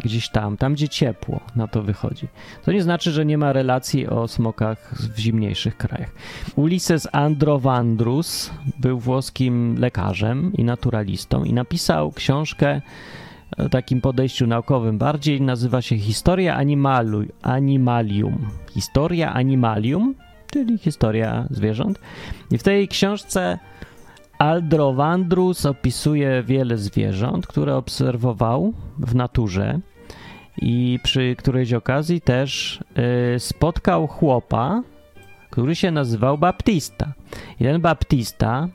[0.05, 2.29] gdzieś tam, tam gdzie ciepło, na to wychodzi.
[2.65, 6.11] To nie znaczy, że nie ma relacji o smokach w zimniejszych krajach.
[6.57, 12.81] Ulises Androvandrus był włoskim lekarzem i naturalistą i napisał książkę
[13.71, 18.49] takim podejściu naukowym bardziej nazywa się Historia animalu, Animalium.
[18.71, 20.15] Historia Animalium,
[20.53, 22.01] czyli historia zwierząt.
[22.51, 23.59] I w tej książce
[24.39, 29.81] Aldrovandrus opisuje wiele zwierząt, które obserwował w naturze
[30.63, 32.81] i przy którejś okazji też
[33.37, 34.83] y, spotkał chłopa,
[35.51, 37.13] który się nazywał Baptista.
[37.61, 38.69] I ten Baptista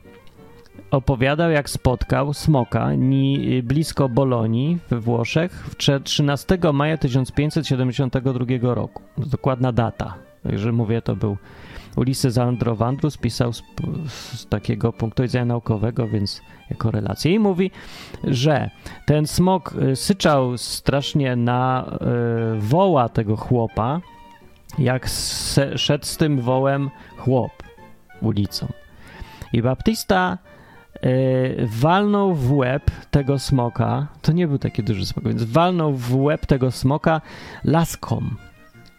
[0.90, 5.70] opowiadał, jak spotkał smoka ni, blisko Bolonii we Włoszech
[6.04, 9.02] 13 maja 1572 roku.
[9.18, 10.14] Dokładna data.
[10.42, 11.36] Także mówię, to był
[11.96, 13.62] Ulises Androvandrus, pisał z,
[14.08, 17.32] z, takiego punktu widzenia naukowego, więc jako relację.
[17.32, 17.70] I mówi,
[18.24, 18.70] że
[19.06, 21.86] ten smok y, syczał strasznie na
[22.56, 24.00] y, woła tego chłopa,
[24.78, 27.52] jak se, szedł z tym wołem chłop
[28.22, 28.66] ulicą.
[29.52, 30.38] I Baptista
[31.66, 36.46] walnął w łeb tego smoka, to nie był taki duży smok, więc walnął w łeb
[36.46, 37.20] tego smoka
[37.64, 38.22] laską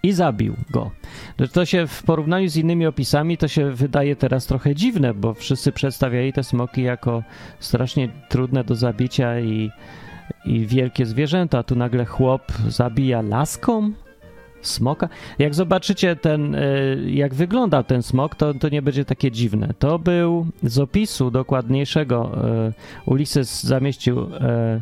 [0.03, 0.91] i zabił go.
[1.53, 5.71] To się w porównaniu z innymi opisami to się wydaje teraz trochę dziwne, bo wszyscy
[5.71, 7.23] przedstawiali te smoki jako
[7.60, 9.71] strasznie trudne do zabicia i,
[10.45, 11.63] i wielkie zwierzęta.
[11.63, 13.91] Tu nagle chłop zabija laską?
[14.67, 15.10] Smoka.
[15.39, 16.60] Jak zobaczycie ten, e,
[17.06, 19.73] jak wyglądał ten smok, to, to nie będzie takie dziwne.
[19.80, 22.73] To był z opisu dokładniejszego e,
[23.06, 24.82] Ulises zamieścił e,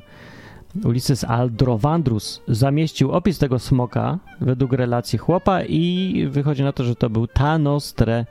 [0.84, 7.10] Ulises Aldrovandrus zamieścił opis tego smoka według relacji chłopa i wychodzi na to, że to
[7.10, 8.26] był Tanostre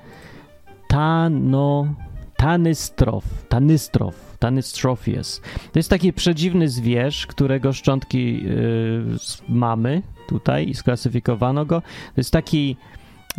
[0.88, 1.94] Tano
[2.36, 5.40] Tanystrof Tanystrof Tanystrophies.
[5.72, 9.04] To jest taki przedziwny zwierz, którego szczątki yy,
[9.48, 11.80] mamy tutaj i sklasyfikowano go.
[11.80, 12.76] To jest taki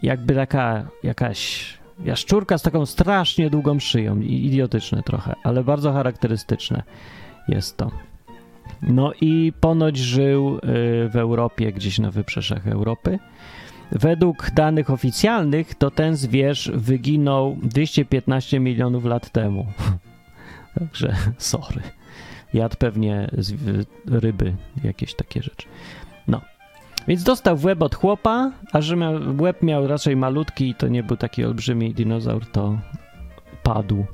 [0.03, 1.65] jakby taka jakaś
[2.03, 4.19] jaszczurka z taką strasznie długą szyją.
[4.19, 6.83] Idiotyczne trochę, ale bardzo charakterystyczne
[7.47, 7.91] jest to.
[8.81, 10.59] No i ponoć żył y,
[11.09, 13.19] w Europie, gdzieś na wybrzeżach Europy.
[13.91, 19.65] Według danych oficjalnych to ten zwierz wyginął 215 milionów lat temu.
[20.79, 21.81] Także sorry.
[22.53, 23.29] Jadł pewnie
[24.05, 25.67] ryby, jakieś takie rzeczy.
[26.27, 26.41] No.
[27.07, 30.87] Więc dostał w łeb od chłopa, a że miał, łeb miał raczej malutki i to
[30.87, 32.79] nie był taki olbrzymi dinozaur, to
[33.63, 34.05] padł.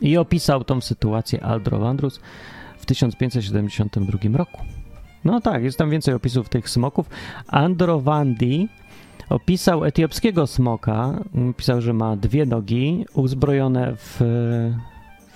[0.00, 2.20] I opisał tą sytuację Aldrovandrus
[2.78, 4.60] w 1572 roku.
[5.24, 7.10] No tak, jest tam więcej opisów tych smoków.
[7.46, 8.68] Androvandi
[9.28, 11.12] opisał etiopskiego smoka.
[11.56, 14.16] Pisał, że ma dwie nogi uzbrojone w,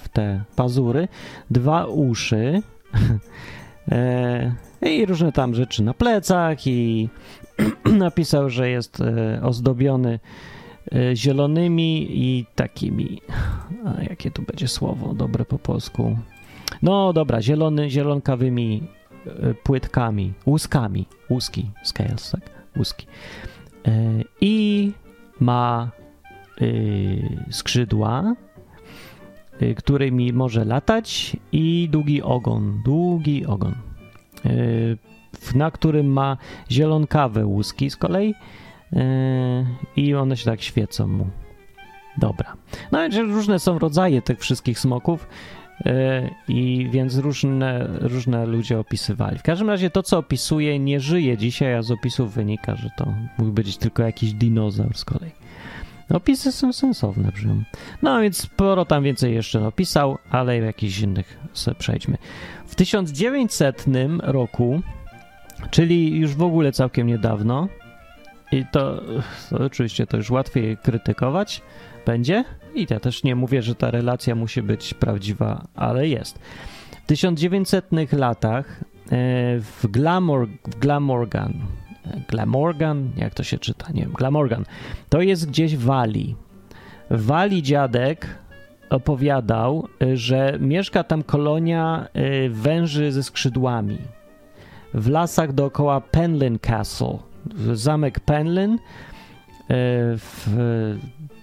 [0.03, 1.09] w te pazury,
[1.51, 2.63] dwa uszy.
[3.91, 7.09] e, i różne tam rzeczy na plecach i
[7.85, 10.21] napisał, że jest e, ozdobiony
[10.93, 13.21] e, zielonymi i takimi,
[13.85, 16.19] a jakie tu będzie słowo dobre po polsku?
[16.83, 18.83] No dobra, zielony, zielonkawymi
[19.63, 22.51] płytkami, łuskami, łuski, scales, tak?
[22.77, 23.07] Łuski.
[24.41, 24.93] I
[25.41, 25.91] ma
[27.51, 28.35] skrzydła,
[29.77, 33.75] którymi może latać i długi ogon, długi ogon.
[34.47, 34.99] Y,
[35.55, 36.37] na którym ma
[36.71, 38.35] zielonkawe łuski z kolei
[38.93, 38.97] y,
[39.97, 41.27] i one się tak świecą mu.
[42.19, 42.57] Dobra.
[42.93, 45.29] No różne są rodzaje tych wszystkich smoków
[45.87, 45.91] y,
[46.49, 49.39] i więc różne, różne ludzie opisywali.
[49.39, 53.15] W każdym razie to, co opisuje, nie żyje dzisiaj, a z opisów wynika, że to
[53.39, 55.33] mógł być tylko jakiś dinozaur z kolei.
[56.13, 57.63] Opisy są sensowne, brzmią.
[58.03, 62.19] No więc sporo tam więcej jeszcze napisał, ale jakichś innych sobie przejdźmy.
[62.67, 63.85] W 1900
[64.19, 64.83] roku
[65.71, 67.69] Czyli już w ogóle całkiem niedawno.
[68.53, 69.03] I to,
[69.51, 71.63] to oczywiście to już łatwiej krytykować
[72.07, 72.45] będzie.
[72.75, 76.39] I ja też nie mówię, że ta relacja musi być prawdziwa, ale jest.
[77.05, 79.87] W 1900 latach e, w,
[80.65, 81.53] w Glamorgan,
[82.29, 84.65] Glamorgan, jak to się czyta, nie wiem, Glamorgan,
[85.09, 86.37] to jest gdzieś w Walii.
[87.11, 88.27] W Walii dziadek
[88.91, 92.09] opowiadał, e, że mieszka tam kolonia
[92.51, 93.99] węży ze skrzydłami
[94.95, 97.19] w lasach dookoła Penlyn Castle.
[97.73, 98.79] Zamek Penlyn
[100.19, 100.49] w,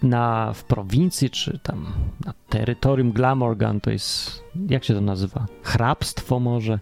[0.04, 1.86] na, w prowincji, czy tam
[2.26, 5.46] na terytorium Glamorgan, to jest, jak się to nazywa?
[5.64, 6.80] Hrabstwo może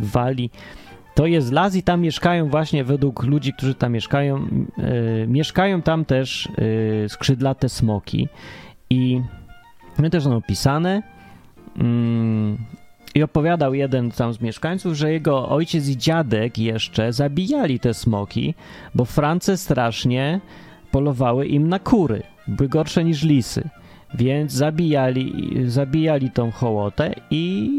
[0.00, 0.50] w Walii.
[1.20, 4.36] To jest las i tam mieszkają właśnie według ludzi, którzy tam mieszkają,
[4.78, 6.48] e, mieszkają tam też
[7.04, 8.28] e, skrzydlate smoki
[8.90, 9.20] i
[9.98, 11.02] one też są opisane
[11.78, 12.58] mm,
[13.14, 18.54] i opowiadał jeden tam z mieszkańców, że jego ojciec i dziadek jeszcze zabijali te smoki,
[18.94, 20.40] bo France strasznie
[20.90, 22.22] polowały im na kury.
[22.48, 23.68] Były gorsze niż lisy.
[24.14, 27.70] Więc zabijali, zabijali tą hołotę i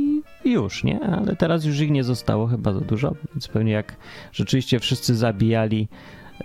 [0.46, 1.00] już, nie?
[1.00, 3.96] Ale teraz już ich nie zostało chyba za dużo, więc pewnie jak
[4.34, 5.88] rzeczywiście wszyscy zabijali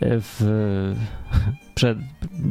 [0.00, 0.42] e, w,
[1.74, 1.98] przed,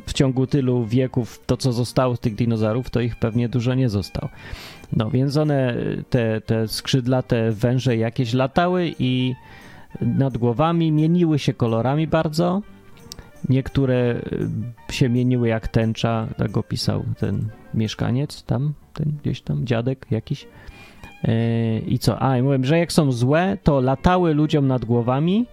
[0.06, 3.90] w ciągu tylu wieków to, co zostało z tych dinozaurów, to ich pewnie dużo nie
[3.90, 4.30] zostało.
[4.94, 5.76] No więc one,
[6.10, 9.36] te, te skrzydlate węże jakieś latały i
[10.02, 12.62] nad głowami mieniły się kolorami bardzo.
[13.50, 14.16] Niektóre
[14.90, 20.48] y, się mieniły jak tęcza, tak opisał ten mieszkaniec tam, ten gdzieś tam dziadek jakiś.
[21.28, 22.22] Yy, I co?
[22.22, 25.46] A, i mówiłem, że jak są złe, to latały ludziom nad głowami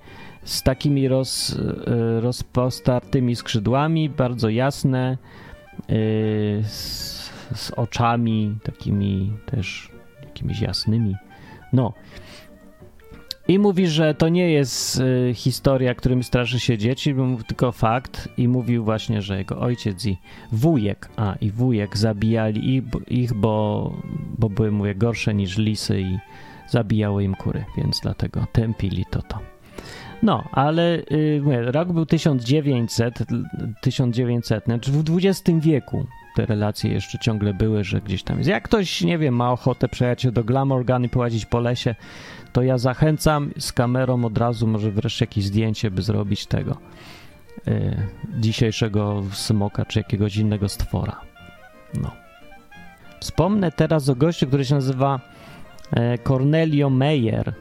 [0.44, 5.18] z takimi roz, y, rozpostartymi skrzydłami, bardzo jasne,
[5.88, 5.94] yy,
[6.64, 9.90] z, z oczami takimi też
[10.24, 11.16] jakimiś jasnymi.
[11.72, 11.92] No,
[13.48, 17.14] i mówi, że to nie jest y, historia, którym straszy się dzieci,
[17.46, 18.28] tylko fakt.
[18.36, 20.18] I mówił właśnie, że jego ojciec i
[20.52, 23.92] wujek, a i wujek zabijali ich, bo,
[24.38, 26.18] bo były, mówię, gorsze niż lisy i
[26.68, 29.38] zabijały im kury, więc dlatego tępili to to.
[30.22, 33.14] No, ale y, mówię, rok był 1900,
[33.80, 38.50] 1900, znaczy w XX wieku te relacje jeszcze ciągle były, że gdzieś tam jest.
[38.50, 41.94] Jak ktoś, nie wiem, ma ochotę przejechać się do Glamorgan i połazić po lesie,
[42.52, 46.76] to ja zachęcam z kamerą od razu, może wreszcie jakieś zdjęcie, by zrobić tego
[47.68, 47.96] y,
[48.38, 51.20] dzisiejszego smoka czy jakiegoś innego stwora.
[51.94, 52.10] No.
[53.20, 55.20] Wspomnę teraz o gościu, który się nazywa
[55.90, 57.52] e, Cornelio Meyer.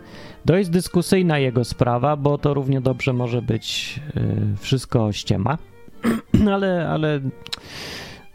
[0.50, 5.58] Jest dyskusyjna jego sprawa, bo to równie dobrze może być y, wszystko ściema,
[6.54, 7.20] ale, ale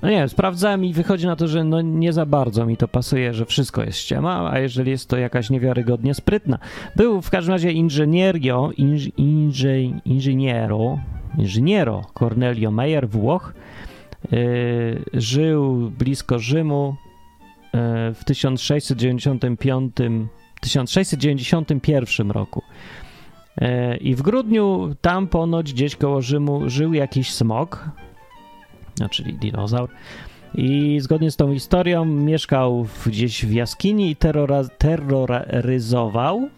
[0.03, 2.89] no nie wiem, sprawdzałem i wychodzi na to, że no nie za bardzo mi to
[2.89, 6.59] pasuje, że wszystko jest ściema, a jeżeli jest to jakaś niewiarygodnie sprytna.
[6.97, 10.99] Był w każdym razie inżynierio, inż, inży, inżyniero,
[11.39, 13.55] inżyniero Cornelio Meyer, Włoch.
[14.33, 16.97] Yy, żył blisko Rzymu
[17.75, 19.97] yy, w 1695,
[20.61, 22.63] 1691 roku.
[23.61, 27.91] Yy, I w grudniu tam ponoć gdzieś koło Rzymu żył jakiś smok,
[29.01, 29.89] no, czyli dinozaur.
[30.55, 34.17] I zgodnie z tą historią mieszkał gdzieś w jaskini i
[34.79, 36.49] terroryzował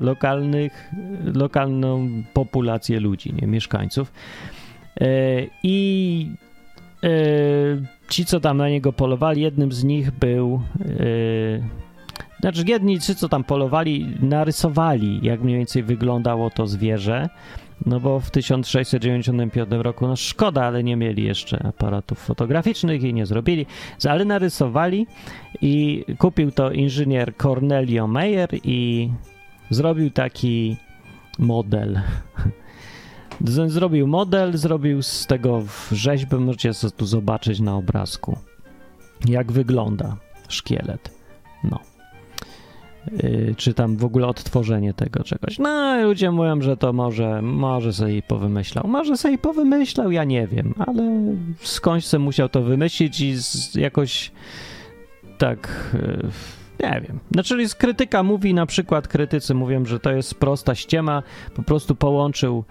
[0.00, 0.90] lokalnych,
[1.34, 4.12] lokalną populację ludzi, nie mieszkańców.
[5.00, 5.06] E,
[5.62, 6.30] I
[7.04, 7.08] e,
[8.08, 10.62] ci, co tam na niego polowali, jednym z nich był.
[10.80, 10.88] E,
[12.40, 17.28] znaczy, jedni, ci, co tam polowali, narysowali, jak mniej więcej wyglądało to zwierzę.
[17.86, 23.26] No bo w 1695 roku, no szkoda, ale nie mieli jeszcze aparatów fotograficznych i nie
[23.26, 23.66] zrobili,
[24.08, 25.06] ale narysowali
[25.62, 29.10] i kupił to inżynier Cornelio Meyer i
[29.70, 30.76] zrobił taki
[31.38, 32.00] model.
[33.66, 35.62] Zrobił model, zrobił z tego
[35.92, 38.38] rzeźbę, możecie tu zobaczyć na obrazku,
[39.28, 40.16] jak wygląda
[40.48, 41.17] szkielet.
[43.22, 45.58] Yy, czy tam w ogóle odtworzenie tego czegoś.
[45.58, 48.84] No, ludzie mówią, że to może, może sobie powymyślał.
[48.88, 51.02] Może sobie powymyślał, ja nie wiem, ale
[51.62, 54.32] skądś sobie musiał to wymyślić i z, jakoś
[55.38, 56.30] tak, yy,
[56.80, 57.18] nie wiem.
[57.30, 61.22] Znaczy, z krytyka mówi, na przykład krytycy mówią, że to jest prosta ściema,
[61.54, 62.64] po prostu połączył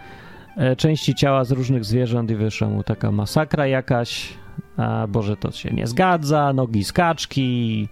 [0.57, 4.33] e, części ciała z różnych zwierząt i wyszła mu taka masakra jakaś,
[4.77, 7.87] a Boże, to się nie zgadza, nogi skaczki,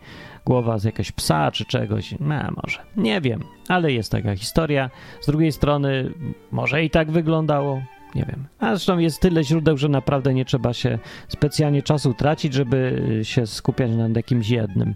[0.45, 2.15] głowa z jakiegoś psa czy czegoś.
[2.19, 2.79] No, może.
[2.97, 4.89] Nie wiem, ale jest taka historia.
[5.21, 6.13] Z drugiej strony,
[6.51, 7.81] może i tak wyglądało.
[8.15, 8.47] Nie wiem.
[8.59, 13.47] A zresztą jest tyle źródeł, że naprawdę nie trzeba się specjalnie czasu tracić, żeby się
[13.47, 14.95] skupiać nad jakimś jednym.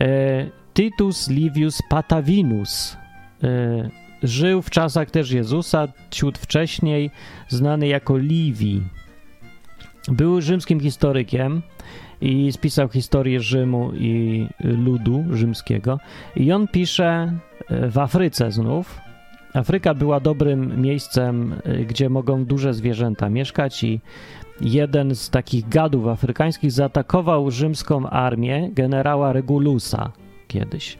[0.00, 0.06] E,
[0.74, 2.96] Titus Livius Patavinus.
[3.44, 3.90] E,
[4.22, 7.10] żył w czasach też Jezusa, ciut wcześniej,
[7.48, 8.82] znany jako Livii.
[10.08, 11.62] Był rzymskim historykiem
[12.20, 15.98] i spisał historię Rzymu i ludu rzymskiego.
[16.36, 17.32] I on pisze
[17.68, 19.00] e, w Afryce znów.
[19.54, 24.00] Afryka była dobrym miejscem, e, gdzie mogą duże zwierzęta mieszkać i
[24.60, 30.12] jeden z takich gadów afrykańskich zaatakował rzymską armię generała Regulusa
[30.48, 30.98] kiedyś.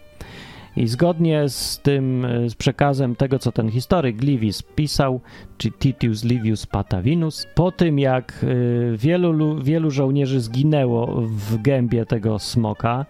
[0.76, 5.20] I zgodnie z tym z przekazem tego, co ten historyk Livius pisał,
[5.58, 12.38] czy Titius Livius Patavinus, po tym jak y, wielu, wielu żołnierzy zginęło w gębie tego
[12.38, 13.06] smoka,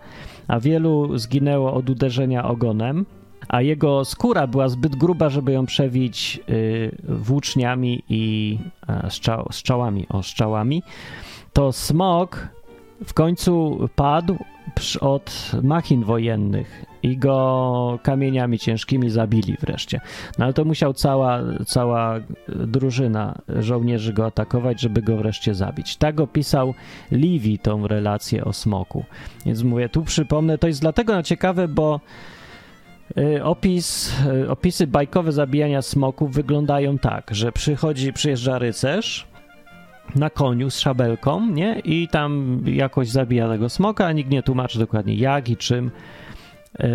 [0.49, 3.07] a wielu zginęło od uderzenia ogonem,
[3.49, 8.59] a jego skóra była zbyt gruba, żeby ją przewić y, włóczniami i
[9.09, 10.83] strzał, strzałami, o strzałami,
[11.53, 12.49] to smok
[13.07, 14.37] w końcu padł
[15.01, 20.01] od machin wojennych i go kamieniami ciężkimi zabili wreszcie.
[20.39, 25.97] No ale to musiał cała, cała drużyna żołnierzy go atakować, żeby go wreszcie zabić.
[25.97, 26.75] Tak opisał
[27.13, 29.05] Livi tą relację o smoku.
[29.47, 32.01] Więc mówię, tu przypomnę, to jest dlatego ciekawe, bo
[33.19, 39.31] y, Opis, y, opisy bajkowe zabijania smoków wyglądają tak, że przychodzi, przyjeżdża rycerz,
[40.15, 41.81] na koniu z szabelką, nie?
[41.85, 45.91] I tam jakoś zabija tego smoka, a nikt nie tłumaczy dokładnie jak i czym.
[46.79, 46.89] E,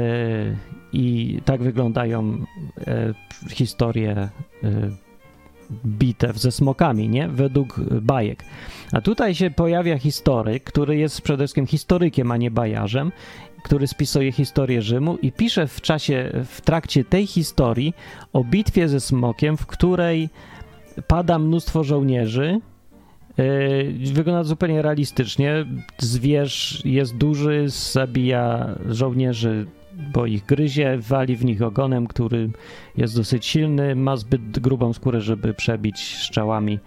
[0.94, 2.46] I tak wyglądają
[2.88, 3.14] e,
[3.50, 4.30] historie e,
[5.86, 7.28] bitew ze smokami, nie?
[7.28, 8.44] Według bajek.
[8.92, 13.12] A tutaj się pojawia historyk, który jest przede wszystkim historykiem, a nie bajarzem,
[13.64, 17.94] który spisuje historię Rzymu i pisze w czasie, w trakcie tej historii
[18.34, 20.30] o bitwie ze smokiem, w której
[21.08, 22.60] pada mnóstwo żołnierzy,
[24.14, 25.66] wygląda zupełnie realistycznie.
[25.98, 29.66] Zwierz jest duży, zabija żołnierzy,
[30.14, 32.50] bo ich gryzie, wali w nich ogonem, który
[32.98, 36.80] jest dosyć silny, ma zbyt grubą skórę, żeby przebić strzałami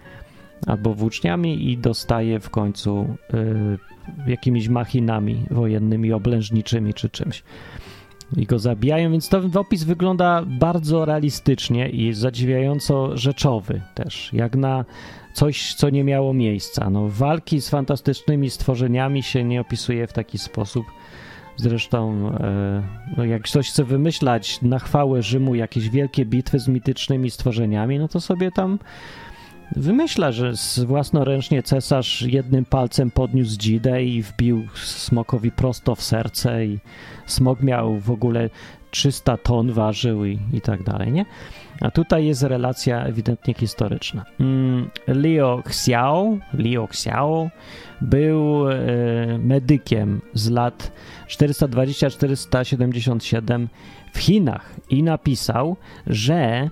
[0.67, 7.43] albo włóczniami i dostaje w końcu y, jakimiś machinami wojennymi, oblężniczymi czy czymś.
[8.37, 14.85] I go zabijają, więc ten opis wygląda bardzo realistycznie i zadziwiająco rzeczowy też, jak na
[15.33, 16.89] coś, co nie miało miejsca.
[16.89, 20.85] No, walki z fantastycznymi stworzeniami się nie opisuje w taki sposób.
[21.57, 22.83] Zresztą, e,
[23.17, 28.07] no jak ktoś chce wymyślać na chwałę Rzymu jakieś wielkie bitwy z mitycznymi stworzeniami, no
[28.07, 28.79] to sobie tam
[29.75, 30.53] wymyśla, że
[30.85, 36.79] własnoręcznie cesarz jednym palcem podniósł dzidę i wbił smokowi prosto w serce i
[37.25, 38.49] smok miał w ogóle
[38.91, 41.25] 300 ton ważył i, i tak dalej, nie?
[41.81, 44.25] A tutaj jest relacja ewidentnie historyczna.
[44.39, 47.49] Mm, Liu Xiao, Liu Xiao
[48.01, 48.77] był e,
[49.37, 50.91] medykiem z lat
[51.27, 53.67] 420-477
[54.13, 55.75] w Chinach i napisał,
[56.07, 56.69] że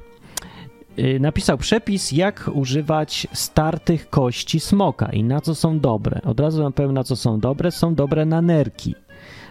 [0.98, 6.22] e, napisał przepis, jak używać startych kości smoka i na co są dobre.
[6.24, 7.72] Od razu wam powiem, na co są dobre.
[7.72, 8.96] Są dobre na nerki.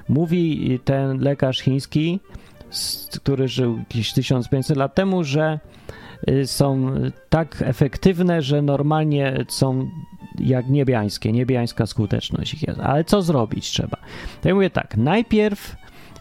[0.08, 2.20] Mówi ten lekarz chiński,
[3.20, 5.60] który żył jakieś 1500 lat temu, że
[6.28, 6.94] y, są
[7.28, 9.90] tak efektywne, że normalnie są
[10.38, 12.80] jak niebiańskie, niebiańska skuteczność ich jest.
[12.80, 13.96] Ale co zrobić trzeba?
[14.44, 15.76] Ja mówię tak, najpierw,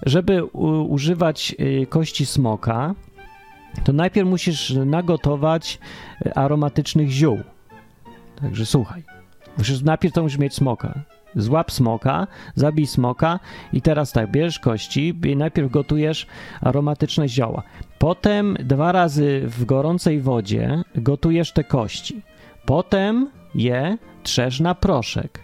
[0.06, 0.44] żeby
[0.90, 2.96] używać y, kości smoka,
[3.84, 5.80] to najpierw musisz nagotować
[6.26, 7.40] y, aromatycznych ziół.
[8.36, 9.04] Także słuchaj,
[9.58, 13.40] musisz najpierw to musisz mieć smoka złap smoka, zabij smoka
[13.74, 16.28] i teraz tak, bierzesz kości i najpierw gotujesz
[16.62, 17.64] aromatyczne zioła.
[18.00, 22.22] Potem dwa razy w gorącej wodzie gotujesz te kości.
[22.66, 25.40] Potem je trzesz na proszek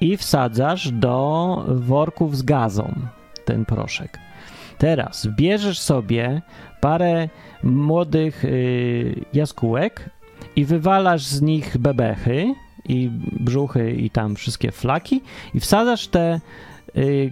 [0.00, 2.94] i wsadzasz do worków z gazą
[3.44, 4.18] ten proszek.
[4.78, 6.42] Teraz bierzesz sobie
[6.80, 7.28] parę
[7.62, 10.10] młodych y, jaskółek
[10.56, 12.54] i wywalasz z nich bebechy,
[12.88, 13.10] i
[13.40, 15.20] brzuchy i tam wszystkie flaki
[15.54, 16.40] i wsadzasz te,
[16.96, 17.30] y,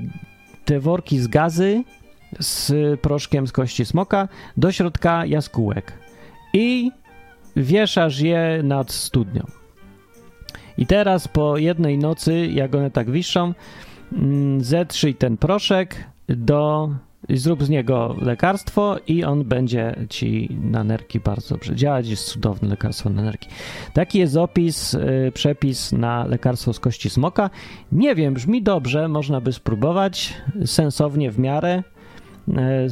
[0.65, 1.85] te worki z gazy
[2.39, 5.93] z proszkiem z kości smoka do środka jaskółek
[6.53, 6.91] i
[7.57, 9.47] wieszasz je nad studnią.
[10.79, 13.55] I teraz po jednej nocy, jak one tak wiszą,
[14.13, 16.91] mm, zetrzyj ten proszek do
[17.29, 22.09] zrób z niego lekarstwo i on będzie ci na nerki bardzo dobrze działać.
[22.09, 23.49] Jest cudowne lekarstwo na nerki.
[23.93, 27.51] Taki jest opis, y, przepis na lekarstwo z kości smoka.
[27.93, 31.83] Nie wiem, brzmi dobrze, można by spróbować, sensownie w miarę.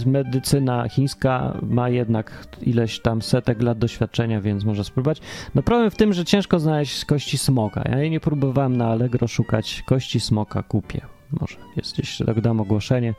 [0.04, 5.20] Y, medycyna chińska ma jednak ileś tam setek lat doświadczenia, więc można spróbować.
[5.54, 7.82] No problem w tym, że ciężko znaleźć kości smoka.
[7.90, 11.00] Ja nie próbowałem na Allegro szukać kości smoka, kupię.
[11.40, 13.14] Może jest gdzieś, tak dam ogłoszenie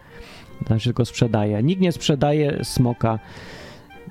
[0.68, 1.64] tam się tylko sprzedaje.
[1.64, 3.20] Nikt nie sprzedaje smoka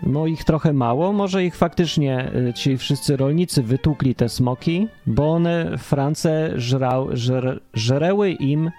[0.03, 5.33] no ich trochę mało, może ich faktycznie y, ci wszyscy rolnicy wytukli te smoki, bo
[5.33, 8.71] one France żrał, żer, żereły im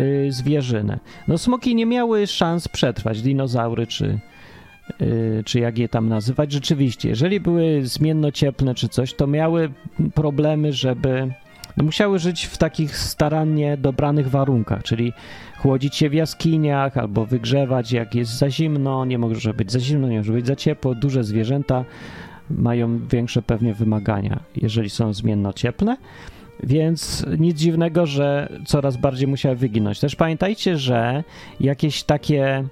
[0.00, 0.98] y, zwierzynę.
[1.28, 4.18] No smoki nie miały szans przetrwać, dinozaury czy,
[5.00, 6.52] y, czy jak je tam nazywać.
[6.52, 9.72] Rzeczywiście, jeżeli były zmiennocieplne czy coś, to miały
[10.14, 11.32] problemy, żeby
[11.80, 15.12] no musiały żyć w takich starannie dobranych warunkach, czyli
[15.58, 20.08] chłodzić się w jaskiniach albo wygrzewać, jak jest za zimno, nie może być za zimno,
[20.08, 20.94] nie może być za ciepło.
[20.94, 21.84] Duże zwierzęta
[22.50, 25.96] mają większe pewnie wymagania, jeżeli są zmiennocieplne.
[26.62, 30.00] Więc nic dziwnego, że coraz bardziej musiały wyginąć.
[30.00, 31.24] Też pamiętajcie, że
[31.60, 32.64] jakieś takie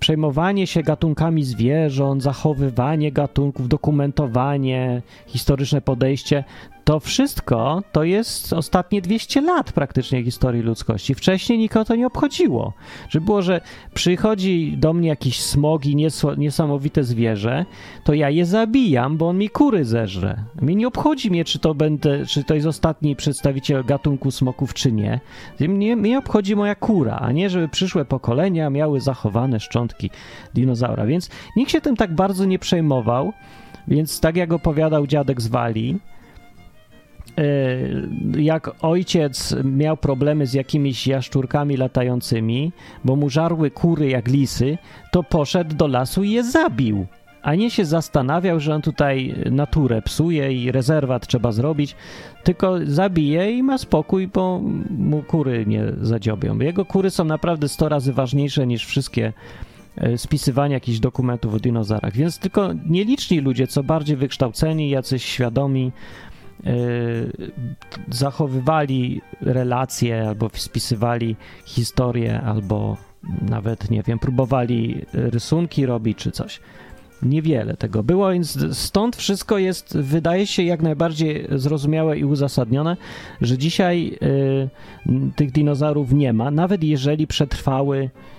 [0.00, 6.44] przejmowanie się gatunkami zwierząt, zachowywanie gatunków, dokumentowanie, historyczne podejście,
[6.84, 11.14] to wszystko to jest ostatnie 200 lat praktycznie historii ludzkości.
[11.14, 12.72] Wcześniej nikogo to nie obchodziło.
[13.08, 13.60] Że było, że
[13.94, 15.96] przychodzi do mnie jakiś smog i
[16.36, 17.64] niesamowite zwierzę,
[18.04, 20.44] to ja je zabijam, bo on mi kury zeżre.
[20.60, 24.92] Mnie nie obchodzi mnie, czy to będę, czy to jest ostatni przedstawiciel gatunku smoków, czy
[24.92, 25.20] nie.
[25.60, 30.10] Mnie, mnie obchodzi moja kura, a nie, żeby przyszłe pokolenia miały zachowane szczątki
[30.54, 31.06] dinozaura.
[31.06, 33.32] Więc nikt się tym tak bardzo nie przejmował.
[33.88, 35.98] Więc tak jak opowiadał dziadek z Walii,
[38.38, 42.72] jak ojciec miał problemy z jakimiś jaszczurkami latającymi,
[43.04, 44.78] bo mu żarły kury jak lisy,
[45.12, 47.06] to poszedł do lasu i je zabił.
[47.42, 51.96] A nie się zastanawiał, że on tutaj naturę psuje i rezerwat trzeba zrobić,
[52.44, 54.60] tylko zabije i ma spokój, bo
[54.90, 56.58] mu kury nie zadziobią.
[56.58, 59.32] Jego kury są naprawdę 100 razy ważniejsze niż wszystkie
[59.96, 62.12] e, spisywania jakichś dokumentów o dinozaurach.
[62.12, 66.23] Więc tylko nieliczni ludzie, co bardziej wykształceni, jacyś świadomi, Y,
[68.10, 72.96] zachowywali relacje albo spisywali historię, albo
[73.42, 76.60] nawet, nie wiem, próbowali rysunki robić czy coś.
[77.22, 82.96] Niewiele tego było, więc stąd wszystko jest, wydaje się, jak najbardziej zrozumiałe i uzasadnione,
[83.40, 84.18] że dzisiaj
[85.06, 88.33] y, tych dinozaurów nie ma, nawet jeżeli przetrwały Y,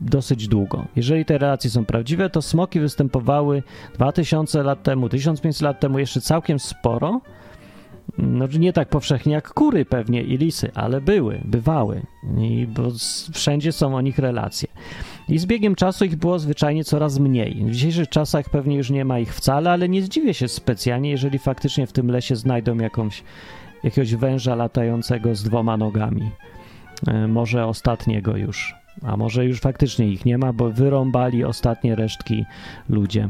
[0.00, 0.84] dosyć długo.
[0.96, 3.62] Jeżeli te relacje są prawdziwe, to smoki występowały
[3.94, 7.20] 2000 lat temu, 1500 lat temu jeszcze całkiem sporo.
[8.18, 12.02] No, nie tak powszechnie jak kury pewnie i lisy, ale były, bywały,
[12.38, 12.82] I bo
[13.32, 14.68] wszędzie są o nich relacje.
[15.28, 17.64] I z biegiem czasu ich było zwyczajnie coraz mniej.
[17.64, 21.38] W dzisiejszych czasach pewnie już nie ma ich wcale, ale nie zdziwię się specjalnie, jeżeli
[21.38, 23.22] faktycznie w tym lesie znajdą jakąś,
[23.82, 26.30] jakiegoś węża latającego z dwoma nogami.
[27.06, 28.74] E, może ostatniego już.
[29.02, 32.44] A może już faktycznie ich nie ma, bo wyrąbali ostatnie resztki
[32.88, 33.28] ludzie.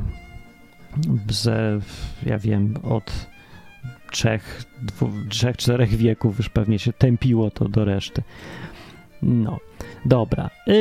[1.31, 1.81] Ze,
[2.27, 3.27] ja wiem, od
[4.11, 8.23] trzech, dwóch, trzech, czterech wieków już pewnie się tępiło to do reszty.
[9.23, 9.59] No,
[10.05, 10.51] dobra.
[10.67, 10.75] Yy,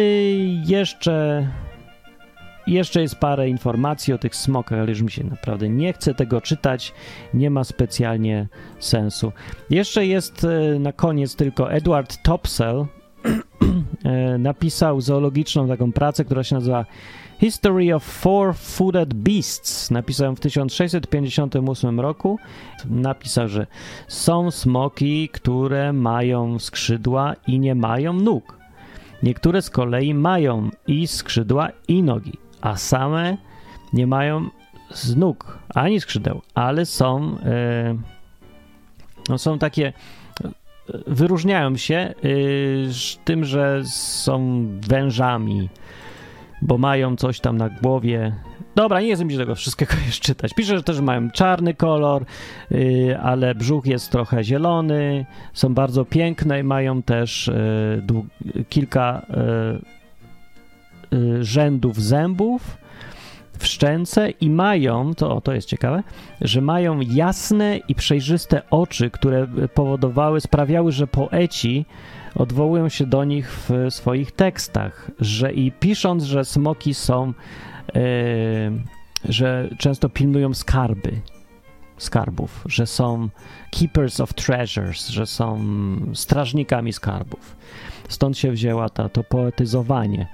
[0.65, 1.47] jeszcze,
[2.67, 6.41] jeszcze jest parę informacji o tych smokach, ale już mi się naprawdę nie chce tego
[6.41, 6.93] czytać.
[7.33, 8.47] Nie ma specjalnie
[8.79, 9.31] sensu.
[9.69, 12.85] Jeszcze jest yy, na koniec tylko Edward Topsell,
[14.39, 16.85] napisał zoologiczną taką pracę, która się nazywa
[17.39, 19.91] History of Four-Footed Beasts.
[19.91, 22.39] Napisał w 1658 roku.
[22.85, 23.67] Napisał, że
[24.07, 28.57] są smoki, które mają skrzydła i nie mają nóg.
[29.23, 33.37] Niektóre z kolei mają i skrzydła, i nogi, a same
[33.93, 34.49] nie mają
[34.89, 37.95] z nóg ani skrzydeł, ale są, e,
[39.29, 39.93] no są takie
[41.07, 42.87] wyróżniają się y,
[43.25, 45.69] tym, że są wężami,
[46.61, 48.35] bo mają coś tam na głowie.
[48.75, 50.53] Dobra, nie chcę mi tego wszystkiego jeszcze czytać.
[50.53, 52.25] Pisze, że też mają czarny kolor,
[52.71, 58.03] y, ale brzuch jest trochę zielony, są bardzo piękne i mają też y,
[58.69, 59.25] kilka
[61.41, 62.77] rzędów zębów
[63.59, 66.03] w szczęce i mają, to, to jest ciekawe,
[66.41, 71.85] że mają jasne i przejrzyste oczy, które powodowały, sprawiały, że poeci
[72.35, 77.33] odwołują się do nich w swoich tekstach, że i pisząc, że smoki są,
[77.93, 78.01] yy,
[79.29, 81.21] że często pilnują skarby,
[81.97, 83.29] skarbów, że są
[83.71, 85.59] keepers of treasures, że są
[86.13, 87.55] strażnikami skarbów.
[88.09, 90.27] Stąd się wzięła ta, to poetyzowanie.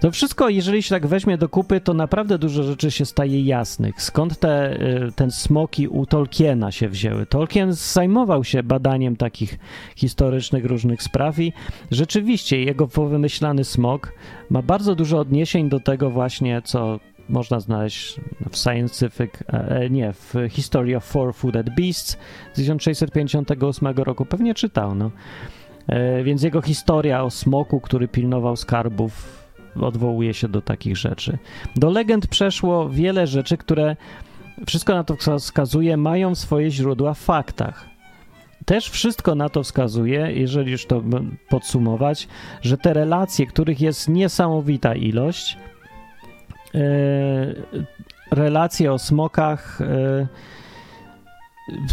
[0.00, 4.02] To wszystko, jeżeli się tak weźmie do kupy, to naprawdę dużo rzeczy się staje jasnych.
[4.02, 7.26] Skąd te, y, ten smoki u Tolkiena się wzięły?
[7.26, 9.58] Tolkien zajmował się badaniem takich
[9.96, 11.52] historycznych różnych spraw i
[11.90, 14.12] rzeczywiście jego wymyślany smok
[14.50, 20.12] ma bardzo dużo odniesień do tego właśnie, co można znaleźć w Scientific, e, e, nie,
[20.12, 22.18] w History of Four-Footed Beasts
[22.52, 24.24] z 1658 roku.
[24.24, 25.10] Pewnie czytał, no.
[25.88, 29.46] E, więc jego historia o smoku, który pilnował skarbów
[29.80, 31.38] odwołuje się do takich rzeczy.
[31.76, 33.96] Do legend przeszło wiele rzeczy, które
[34.66, 37.86] wszystko na to wskazuje, mają swoje źródła w faktach.
[38.64, 41.02] Też wszystko na to wskazuje, jeżeli już to
[41.48, 42.28] podsumować,
[42.62, 45.58] że te relacje, których jest niesamowita ilość,
[46.74, 46.78] e,
[48.30, 50.26] relacje o smokach e,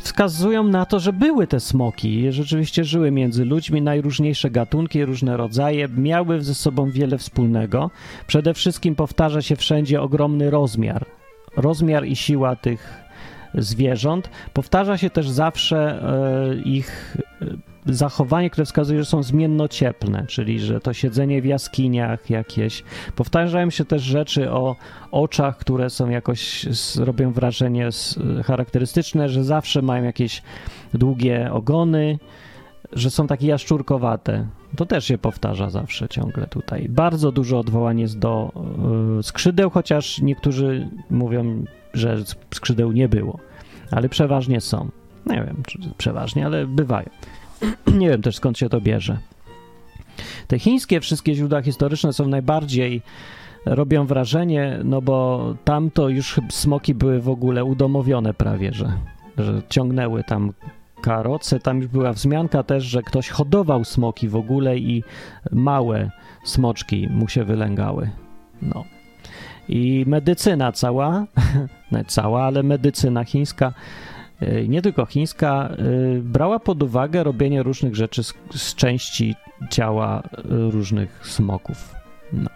[0.01, 5.87] wskazują na to, że były te smoki, rzeczywiście żyły między ludźmi, najróżniejsze gatunki, różne rodzaje,
[5.87, 7.91] miały ze sobą wiele wspólnego.
[8.27, 11.05] Przede wszystkim powtarza się wszędzie ogromny rozmiar.
[11.57, 13.03] Rozmiar i siła tych
[13.53, 14.29] zwierząt.
[14.53, 20.79] Powtarza się też zawsze e, ich e, zachowanie, które wskazuje, że są zmiennocieplne, czyli że
[20.79, 22.83] to siedzenie w jaskiniach jakieś.
[23.15, 24.75] Powtarzają się też rzeczy o
[25.11, 26.65] oczach, które są jakoś,
[26.97, 27.89] robią wrażenie
[28.45, 30.41] charakterystyczne, że zawsze mają jakieś
[30.93, 32.19] długie ogony,
[32.93, 34.47] że są takie jaszczurkowate.
[34.77, 36.87] To też się powtarza zawsze ciągle tutaj.
[36.89, 38.51] Bardzo dużo odwołań jest do
[39.19, 42.17] y, skrzydeł, chociaż niektórzy mówią, że
[42.53, 43.39] skrzydeł nie było,
[43.91, 44.89] ale przeważnie są.
[45.25, 47.09] Nie wiem, czy przeważnie, ale bywają.
[47.99, 49.17] nie wiem też skąd się to bierze.
[50.47, 53.01] Te chińskie wszystkie źródła historyczne są najbardziej
[53.65, 58.91] robią wrażenie, no bo tam to już smoki były w ogóle udomowione prawie, że,
[59.37, 60.53] że ciągnęły tam
[61.01, 61.59] karoce.
[61.59, 65.03] Tam już była wzmianka też, że ktoś hodował smoki w ogóle i
[65.51, 66.11] małe
[66.43, 68.09] smoczki mu się wylęgały.
[68.61, 68.83] No.
[69.69, 71.25] I medycyna cała,
[71.91, 73.73] nie cała, ale medycyna chińska
[74.67, 75.75] nie tylko chińska, e,
[76.21, 79.35] brała pod uwagę robienie różnych rzeczy z, z części
[79.69, 80.41] ciała e,
[80.71, 81.95] różnych smoków.
[82.33, 82.49] No.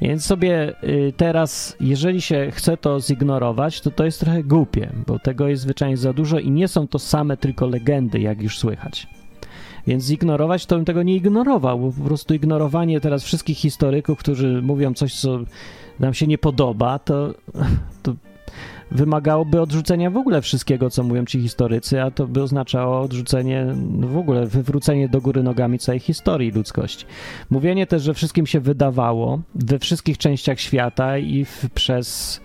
[0.00, 0.74] Więc sobie
[1.16, 5.96] teraz, jeżeli się chce to zignorować, to to jest trochę głupie, bo tego jest zwyczajnie
[5.96, 9.06] za dużo i nie są to same tylko legendy, jak już słychać.
[9.86, 14.62] Więc zignorować to bym tego nie ignorował, bo po prostu ignorowanie teraz wszystkich historyków, którzy
[14.62, 15.38] mówią coś, co
[16.00, 17.34] nam się nie podoba, to,
[18.02, 18.14] to
[18.94, 24.08] wymagałoby odrzucenia w ogóle wszystkiego, co mówią ci historycy, a to by oznaczało odrzucenie, no
[24.08, 27.06] w ogóle wywrócenie do góry nogami całej historii ludzkości.
[27.50, 32.40] Mówienie też, że wszystkim się wydawało we wszystkich częściach świata i w, przez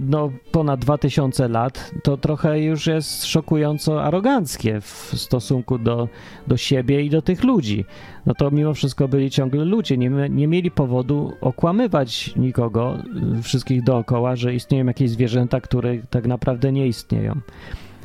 [0.00, 6.08] no, ponad 2000 lat, to trochę już jest szokująco aroganckie w stosunku do,
[6.46, 7.84] do siebie i do tych ludzi.
[8.26, 12.98] No to mimo wszystko byli ciągle ludzie, nie, nie mieli powodu okłamywać nikogo,
[13.42, 17.40] wszystkich dookoła, że istnieją jakieś zwierzęta, które tak naprawdę nie istnieją.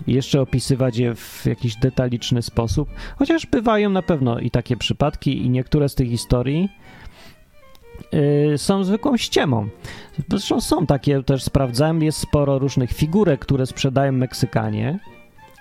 [0.08, 5.46] I jeszcze opisywać je w jakiś detaliczny sposób, chociaż bywają na pewno i takie przypadki,
[5.46, 7.05] i niektóre z tych historii Y,
[8.58, 9.68] są zwykłą ściemą.
[10.30, 15.00] Zresztą są takie, też sprawdzałem, jest sporo różnych figurek, które sprzedają Meksykanie,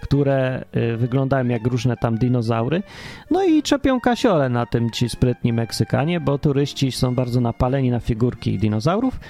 [0.03, 2.82] które y, wyglądają jak różne tam dinozaury.
[3.30, 8.01] No i czepią kasiole na tym ci sprytni Meksykanie, bo turyści są bardzo napaleni na
[8.01, 9.20] figurki dinozaurów.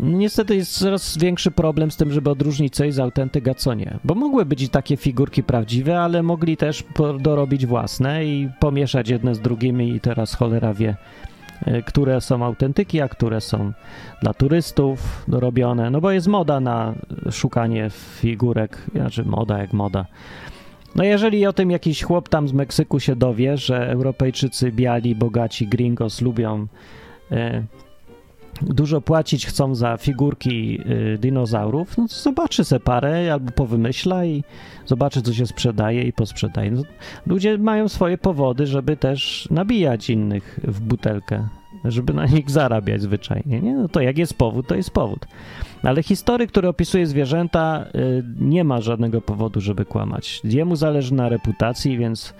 [0.00, 3.98] Niestety jest coraz większy problem z tym, żeby odróżnić coś z autentyk, a co nie.
[4.04, 6.84] Bo mogły być i takie figurki prawdziwe, ale mogli też
[7.20, 10.96] dorobić własne i pomieszać jedne z drugimi i teraz cholera wie,
[11.86, 13.72] które są autentyki, a które są
[14.22, 16.94] dla turystów dorobione, no bo jest moda na
[17.30, 20.06] szukanie figurek, znaczy moda jak moda.
[20.94, 25.66] No jeżeli o tym jakiś chłop tam z Meksyku się dowie, że Europejczycy biali, bogaci,
[25.66, 26.66] gringos lubią
[27.32, 27.62] e,
[28.62, 30.80] dużo płacić chcą za figurki
[31.14, 34.44] y, dinozaurów, no to zobaczy se parę albo powymyśla i
[34.86, 36.70] zobaczy, co się sprzedaje i posprzedaje.
[36.70, 36.82] No,
[37.26, 41.48] ludzie mają swoje powody, żeby też nabijać innych w butelkę,
[41.84, 43.60] żeby na nich zarabiać zwyczajnie.
[43.60, 43.74] Nie?
[43.74, 45.26] No to jak jest powód, to jest powód.
[45.82, 50.40] Ale historyk, który opisuje zwierzęta, y, nie ma żadnego powodu, żeby kłamać.
[50.44, 52.34] Jemu zależy na reputacji, więc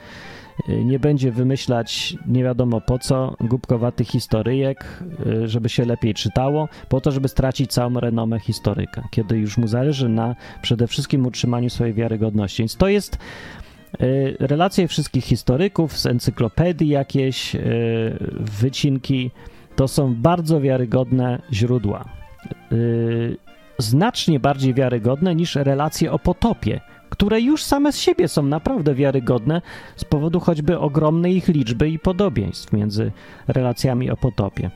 [0.69, 7.01] nie będzie wymyślać nie wiadomo po co głupkowatych historyjek, y, żeby się lepiej czytało, po
[7.01, 11.95] to, żeby stracić całą renomę historyka, kiedy już mu zależy na przede wszystkim utrzymaniu swojej
[11.95, 12.63] wiarygodności.
[12.63, 13.19] Więc to jest
[14.01, 17.57] y, relacje wszystkich historyków z encyklopedii jakieś,
[18.41, 19.31] wycinki,
[19.77, 22.05] to są bardzo wiarygodne źródła.
[23.79, 26.81] Znacznie bardziej wiarygodne niż relacje o potopie,
[27.11, 29.63] które już same z siebie są naprawdę wiarygodne
[29.97, 33.13] z powodu choćby ogromnej ich liczby i podobieństw między
[33.49, 34.71] relacjami o potopie.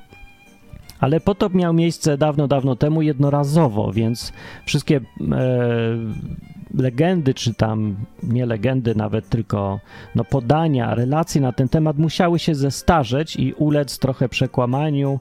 [1.01, 4.33] Ale potop miał miejsce dawno, dawno temu jednorazowo, więc
[4.65, 5.01] wszystkie e,
[6.75, 9.81] legendy, czy tam nie legendy nawet, tylko
[10.15, 15.21] no, podania, relacje na ten temat musiały się zestarzeć i ulec trochę przekłamaniu,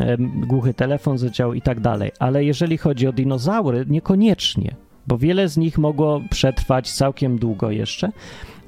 [0.00, 0.16] e,
[0.46, 2.10] głuchy telefon zadziałał i tak dalej.
[2.18, 4.74] Ale jeżeli chodzi o dinozaury, niekoniecznie
[5.06, 8.12] bo wiele z nich mogło przetrwać całkiem długo jeszcze,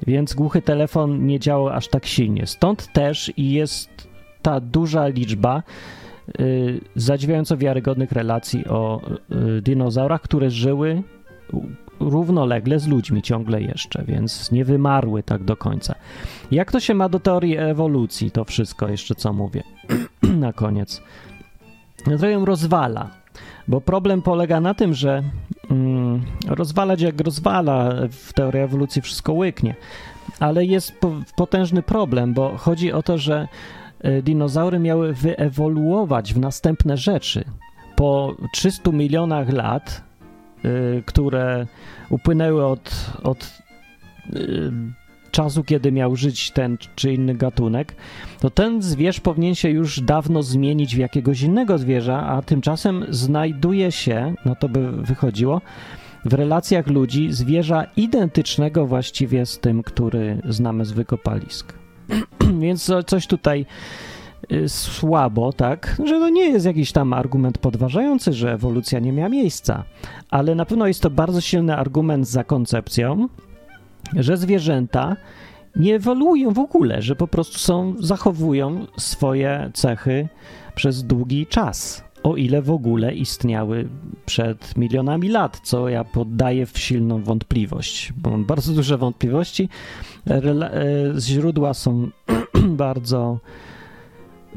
[0.07, 2.47] więc głuchy telefon nie działał aż tak silnie.
[2.47, 4.07] Stąd też i jest
[4.41, 5.63] ta duża liczba
[6.39, 9.01] y, zadziwiająco wiarygodnych relacji o
[9.57, 11.03] y, dinozaurach, które żyły
[11.99, 15.95] równolegle z ludźmi ciągle jeszcze, więc nie wymarły tak do końca.
[16.51, 19.63] Jak to się ma do teorii ewolucji, to wszystko jeszcze co mówię
[20.43, 21.01] na koniec?
[22.31, 23.09] Ją rozwala,
[23.67, 25.23] bo problem polega na tym, że
[25.71, 29.75] mm, rozwalać jak rozwala, w teorii ewolucji wszystko łyknie,
[30.39, 33.47] ale jest po, potężny problem, bo chodzi o to, że
[34.05, 37.45] y, dinozaury miały wyewoluować w następne rzeczy.
[37.95, 40.03] Po 300 milionach lat
[40.65, 41.67] Y, które
[42.09, 43.61] upłynęły od, od
[44.35, 44.71] y,
[45.33, 47.95] czasu, kiedy miał żyć ten czy inny gatunek,
[48.39, 53.91] to ten zwierz powinien się już dawno zmienić w jakiegoś innego zwierza, a tymczasem znajduje
[53.91, 55.61] się, no to by wychodziło,
[56.25, 61.73] w relacjach ludzi zwierza identycznego właściwie z tym, który znamy z wykopalisk.
[62.61, 63.65] Więc coś tutaj
[64.51, 69.29] Y, słabo, tak, że to nie jest jakiś tam argument podważający, że ewolucja nie miała
[69.29, 69.83] miejsca,
[70.29, 73.27] ale na pewno jest to bardzo silny argument za koncepcją,
[74.15, 75.15] że zwierzęta
[75.75, 80.27] nie ewoluują w ogóle, że po prostu są, zachowują swoje cechy
[80.75, 83.87] przez długi czas, o ile w ogóle istniały
[84.25, 89.69] przed milionami lat, co ja poddaję w silną wątpliwość, bo mam bardzo duże wątpliwości.
[90.29, 90.41] E,
[91.19, 92.09] źródła są
[92.83, 93.39] bardzo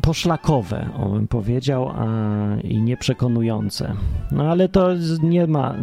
[0.02, 2.06] poszlakowe, o bym powiedział, a,
[2.60, 3.94] i nieprzekonujące.
[4.32, 4.88] No ale to
[5.22, 5.74] nie ma,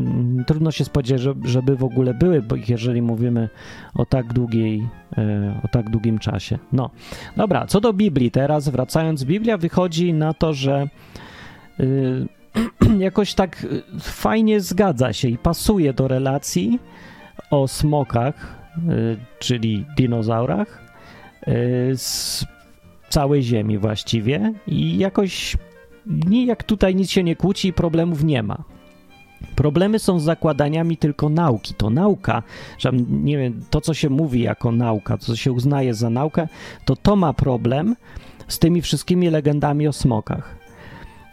[0.47, 3.49] trudno się spodziewać, żeby w ogóle były, bo jeżeli mówimy
[3.95, 6.59] o tak długiej, e, o tak długim czasie.
[6.71, 6.89] No,
[7.37, 10.87] dobra, co do Biblii teraz, wracając, Biblia wychodzi na to, że
[11.79, 12.27] y,
[12.99, 13.65] jakoś tak
[13.99, 16.79] fajnie zgadza się i pasuje do relacji
[17.51, 20.81] o smokach, y, czyli dinozaurach,
[21.47, 22.45] y, z
[23.13, 25.57] całej Ziemi właściwie i jakoś
[26.31, 28.63] jak tutaj nic się nie kłóci, problemów nie ma.
[29.55, 31.73] Problemy są z zakładaniami tylko nauki.
[31.73, 32.43] To nauka,
[32.77, 36.47] że nie wiem, to co się mówi jako nauka, to co się uznaje za naukę,
[36.85, 37.95] to to ma problem
[38.47, 40.55] z tymi wszystkimi legendami o smokach.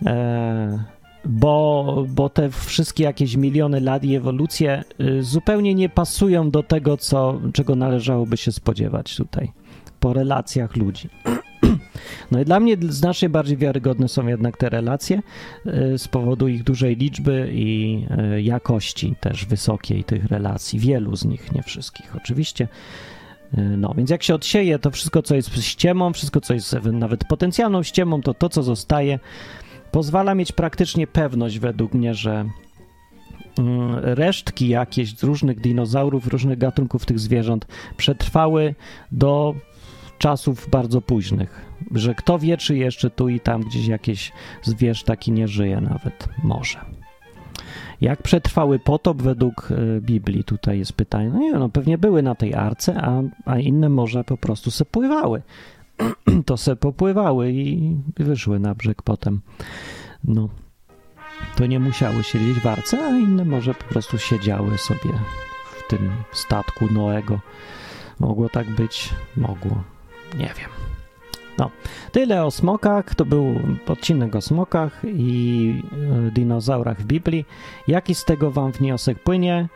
[0.07, 0.79] Eee,
[1.25, 6.97] bo, bo te wszystkie jakieś miliony lat i ewolucje y, zupełnie nie pasują do tego,
[6.97, 9.53] co, czego należałoby się spodziewać tutaj
[10.01, 11.09] po relacjach ludzi.
[12.31, 15.23] No i dla mnie znacznie bardziej wiarygodne są jednak te relacje
[15.67, 18.01] y, z powodu ich dużej liczby i
[18.35, 20.79] y, jakości też wysokiej tych relacji.
[20.79, 22.69] Wielu z nich, nie wszystkich oczywiście.
[23.59, 27.25] Y, no, więc jak się odsieje to wszystko, co jest ściemą, wszystko, co jest nawet
[27.25, 29.19] potencjalną ściemą, to to, co zostaje,
[29.91, 32.45] pozwala mieć praktycznie pewność według mnie, że
[33.59, 38.75] mm, resztki jakieś różnych dinozaurów, różnych gatunków tych zwierząt przetrwały
[39.13, 39.55] do
[40.21, 41.65] czasów bardzo późnych,
[41.95, 46.29] że kto wie, czy jeszcze tu i tam gdzieś jakieś zwierz taki nie żyje nawet,
[46.45, 46.79] może.
[48.01, 50.45] Jak przetrwały potop według e, Biblii?
[50.45, 51.29] Tutaj jest pytanie.
[51.29, 54.85] No nie no pewnie były na tej arce, a, a inne może po prostu se
[54.85, 55.43] pływały.
[56.47, 59.41] to se popływały i wyszły na brzeg potem.
[60.25, 60.49] No,
[61.57, 65.15] to nie musiały siedzieć w arce, a inne może po prostu siedziały sobie
[65.65, 67.41] w tym statku Noego.
[68.19, 69.15] Mogło tak być?
[69.37, 69.83] Mogło.
[70.39, 70.71] Nie wiem.
[71.59, 71.71] No,
[72.13, 73.15] tyle o smokach.
[73.15, 75.75] To był odcinek o smokach i
[76.29, 77.45] e, dinozaurach w Biblii.
[77.89, 79.69] Jaki z tego wam wniosek płynie?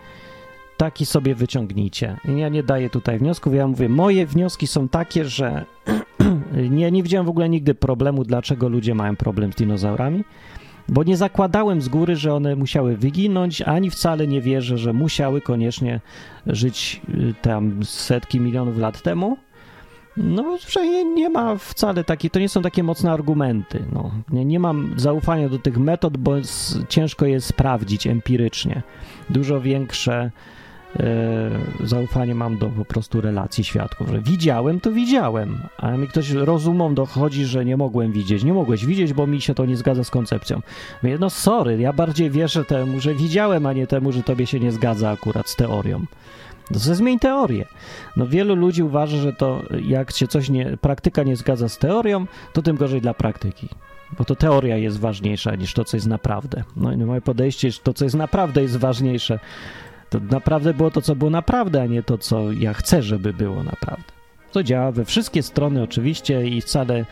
[0.77, 2.17] Taki sobie wyciągnijcie.
[2.37, 3.55] Ja nie daję tutaj wniosków.
[3.55, 5.65] Ja mówię, moje wnioski są takie, że
[6.71, 10.25] nie, nie widziałem w ogóle nigdy problemu, dlaczego ludzie mają problem z dinozaurami.
[10.89, 15.41] Bo nie zakładałem z góry, że one musiały wyginąć, ani wcale nie wierzę, że musiały
[15.41, 16.01] koniecznie
[16.47, 19.37] żyć y, tam setki milionów lat temu
[20.17, 23.85] no, że nie ma wcale takiej, to nie są takie mocne argumenty.
[23.93, 24.11] No.
[24.31, 26.35] Nie, nie mam zaufania do tych metod, bo
[26.89, 28.83] ciężko je sprawdzić empirycznie.
[29.31, 30.31] Dużo większe
[31.01, 36.31] e, zaufanie mam do po prostu relacji świadków, że widziałem, to widziałem, a mi ktoś
[36.31, 38.45] rozumą dochodzi, że nie mogłem widzieć.
[38.45, 40.61] Nie mogłeś widzieć, bo mi się to nie zgadza z koncepcją.
[41.03, 44.61] Mówię, no sorry, ja bardziej wierzę temu, że widziałem, a nie temu, że tobie się
[44.61, 46.07] nie zgadza akurat z teorią.
[46.71, 47.67] No to zmień teorię.
[48.17, 52.27] No wielu ludzi uważa, że to jak się coś nie, praktyka nie zgadza z teorią,
[52.53, 53.69] to tym gorzej dla praktyki.
[54.19, 56.65] Bo to teoria jest ważniejsza niż to, co jest naprawdę.
[56.77, 59.39] No i moje podejście, że to, co jest naprawdę, jest ważniejsze.
[60.11, 63.63] To naprawdę było to, co było naprawdę, a nie to, co ja chcę, żeby było
[63.63, 64.05] naprawdę.
[64.53, 67.05] To działa we wszystkie strony oczywiście i wcale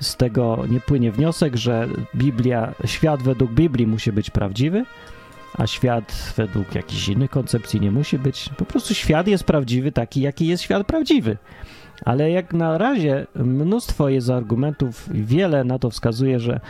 [0.00, 4.84] z tego nie płynie wniosek, że Biblia, świat według Biblii musi być prawdziwy,
[5.58, 8.50] a świat według jakichś innych koncepcji nie musi być.
[8.56, 11.36] Po prostu świat jest prawdziwy taki, jaki jest świat prawdziwy.
[12.04, 16.60] Ale jak na razie mnóstwo jest argumentów, wiele na to wskazuje, że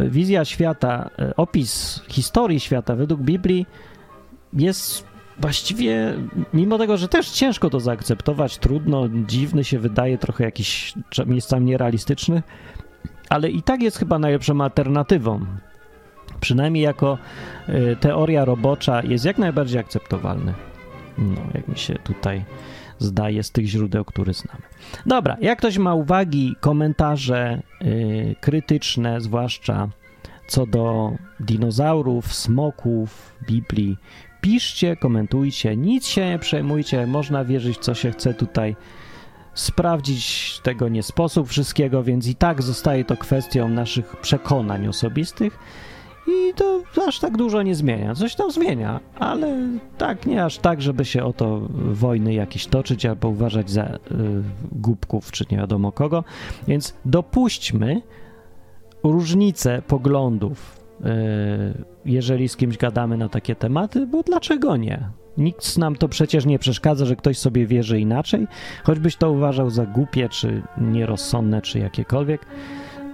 [0.00, 3.66] wizja świata, e, opis historii świata według Biblii
[4.52, 5.04] jest
[5.38, 6.14] właściwie,
[6.54, 10.94] mimo tego, że też ciężko to zaakceptować, trudno, dziwny się wydaje, trochę jakiś
[11.26, 12.42] miejscami nierealistyczny,
[13.28, 15.46] ale i tak jest chyba najlepszą alternatywą.
[16.40, 17.18] Przynajmniej jako
[17.68, 20.54] y, teoria robocza jest jak najbardziej akceptowalny.
[21.18, 22.44] No, jak mi się tutaj
[22.98, 24.62] zdaje z tych źródeł, które znamy.
[25.06, 29.88] Dobra, jak ktoś ma uwagi, komentarze y, krytyczne, zwłaszcza
[30.48, 33.96] co do dinozaurów, smoków, Biblii,
[34.40, 38.76] piszcie, komentujcie, nic się nie przejmujcie, można wierzyć, co się chce tutaj
[39.54, 45.58] sprawdzić tego nie sposób wszystkiego, więc i tak zostaje to kwestią naszych przekonań osobistych
[46.28, 48.14] i to aż tak dużo nie zmienia.
[48.14, 49.68] Coś tam zmienia, ale
[49.98, 53.98] tak nie aż tak, żeby się o to wojny jakieś toczyć albo uważać za y,
[54.72, 56.24] głupków czy nie wiadomo kogo.
[56.68, 58.02] Więc dopuśćmy
[59.02, 61.04] różnice poglądów, y,
[62.04, 65.08] jeżeli z kimś gadamy na takie tematy, bo dlaczego nie?
[65.38, 68.46] Nikt nam to przecież nie przeszkadza, że ktoś sobie wierzy inaczej,
[68.84, 72.46] choćbyś to uważał za głupie, czy nierozsądne, czy jakiekolwiek.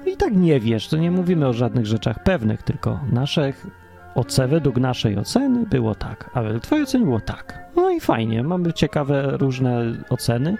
[0.06, 3.66] I tak nie wiesz, to nie mówimy o żadnych rzeczach pewnych, tylko naszych
[4.14, 7.64] oce, według naszej oceny było tak, a według twojej oceny było tak.
[7.76, 10.56] No i fajnie, mamy ciekawe różne oceny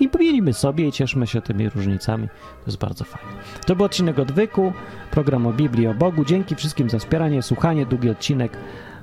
[0.00, 2.28] i pomielimy sobie i cieszmy się tymi różnicami.
[2.28, 3.30] To jest bardzo fajne.
[3.66, 4.72] To był odcinek odwyku,
[5.10, 6.24] program o Biblii, o Bogu.
[6.24, 8.58] Dzięki wszystkim za wspieranie, słuchanie, długi odcinek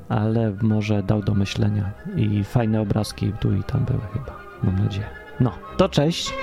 [0.10, 5.08] ale może dał do myślenia i fajne obrazki tu i tam były chyba, mam nadzieję.
[5.40, 6.34] No, to cześć.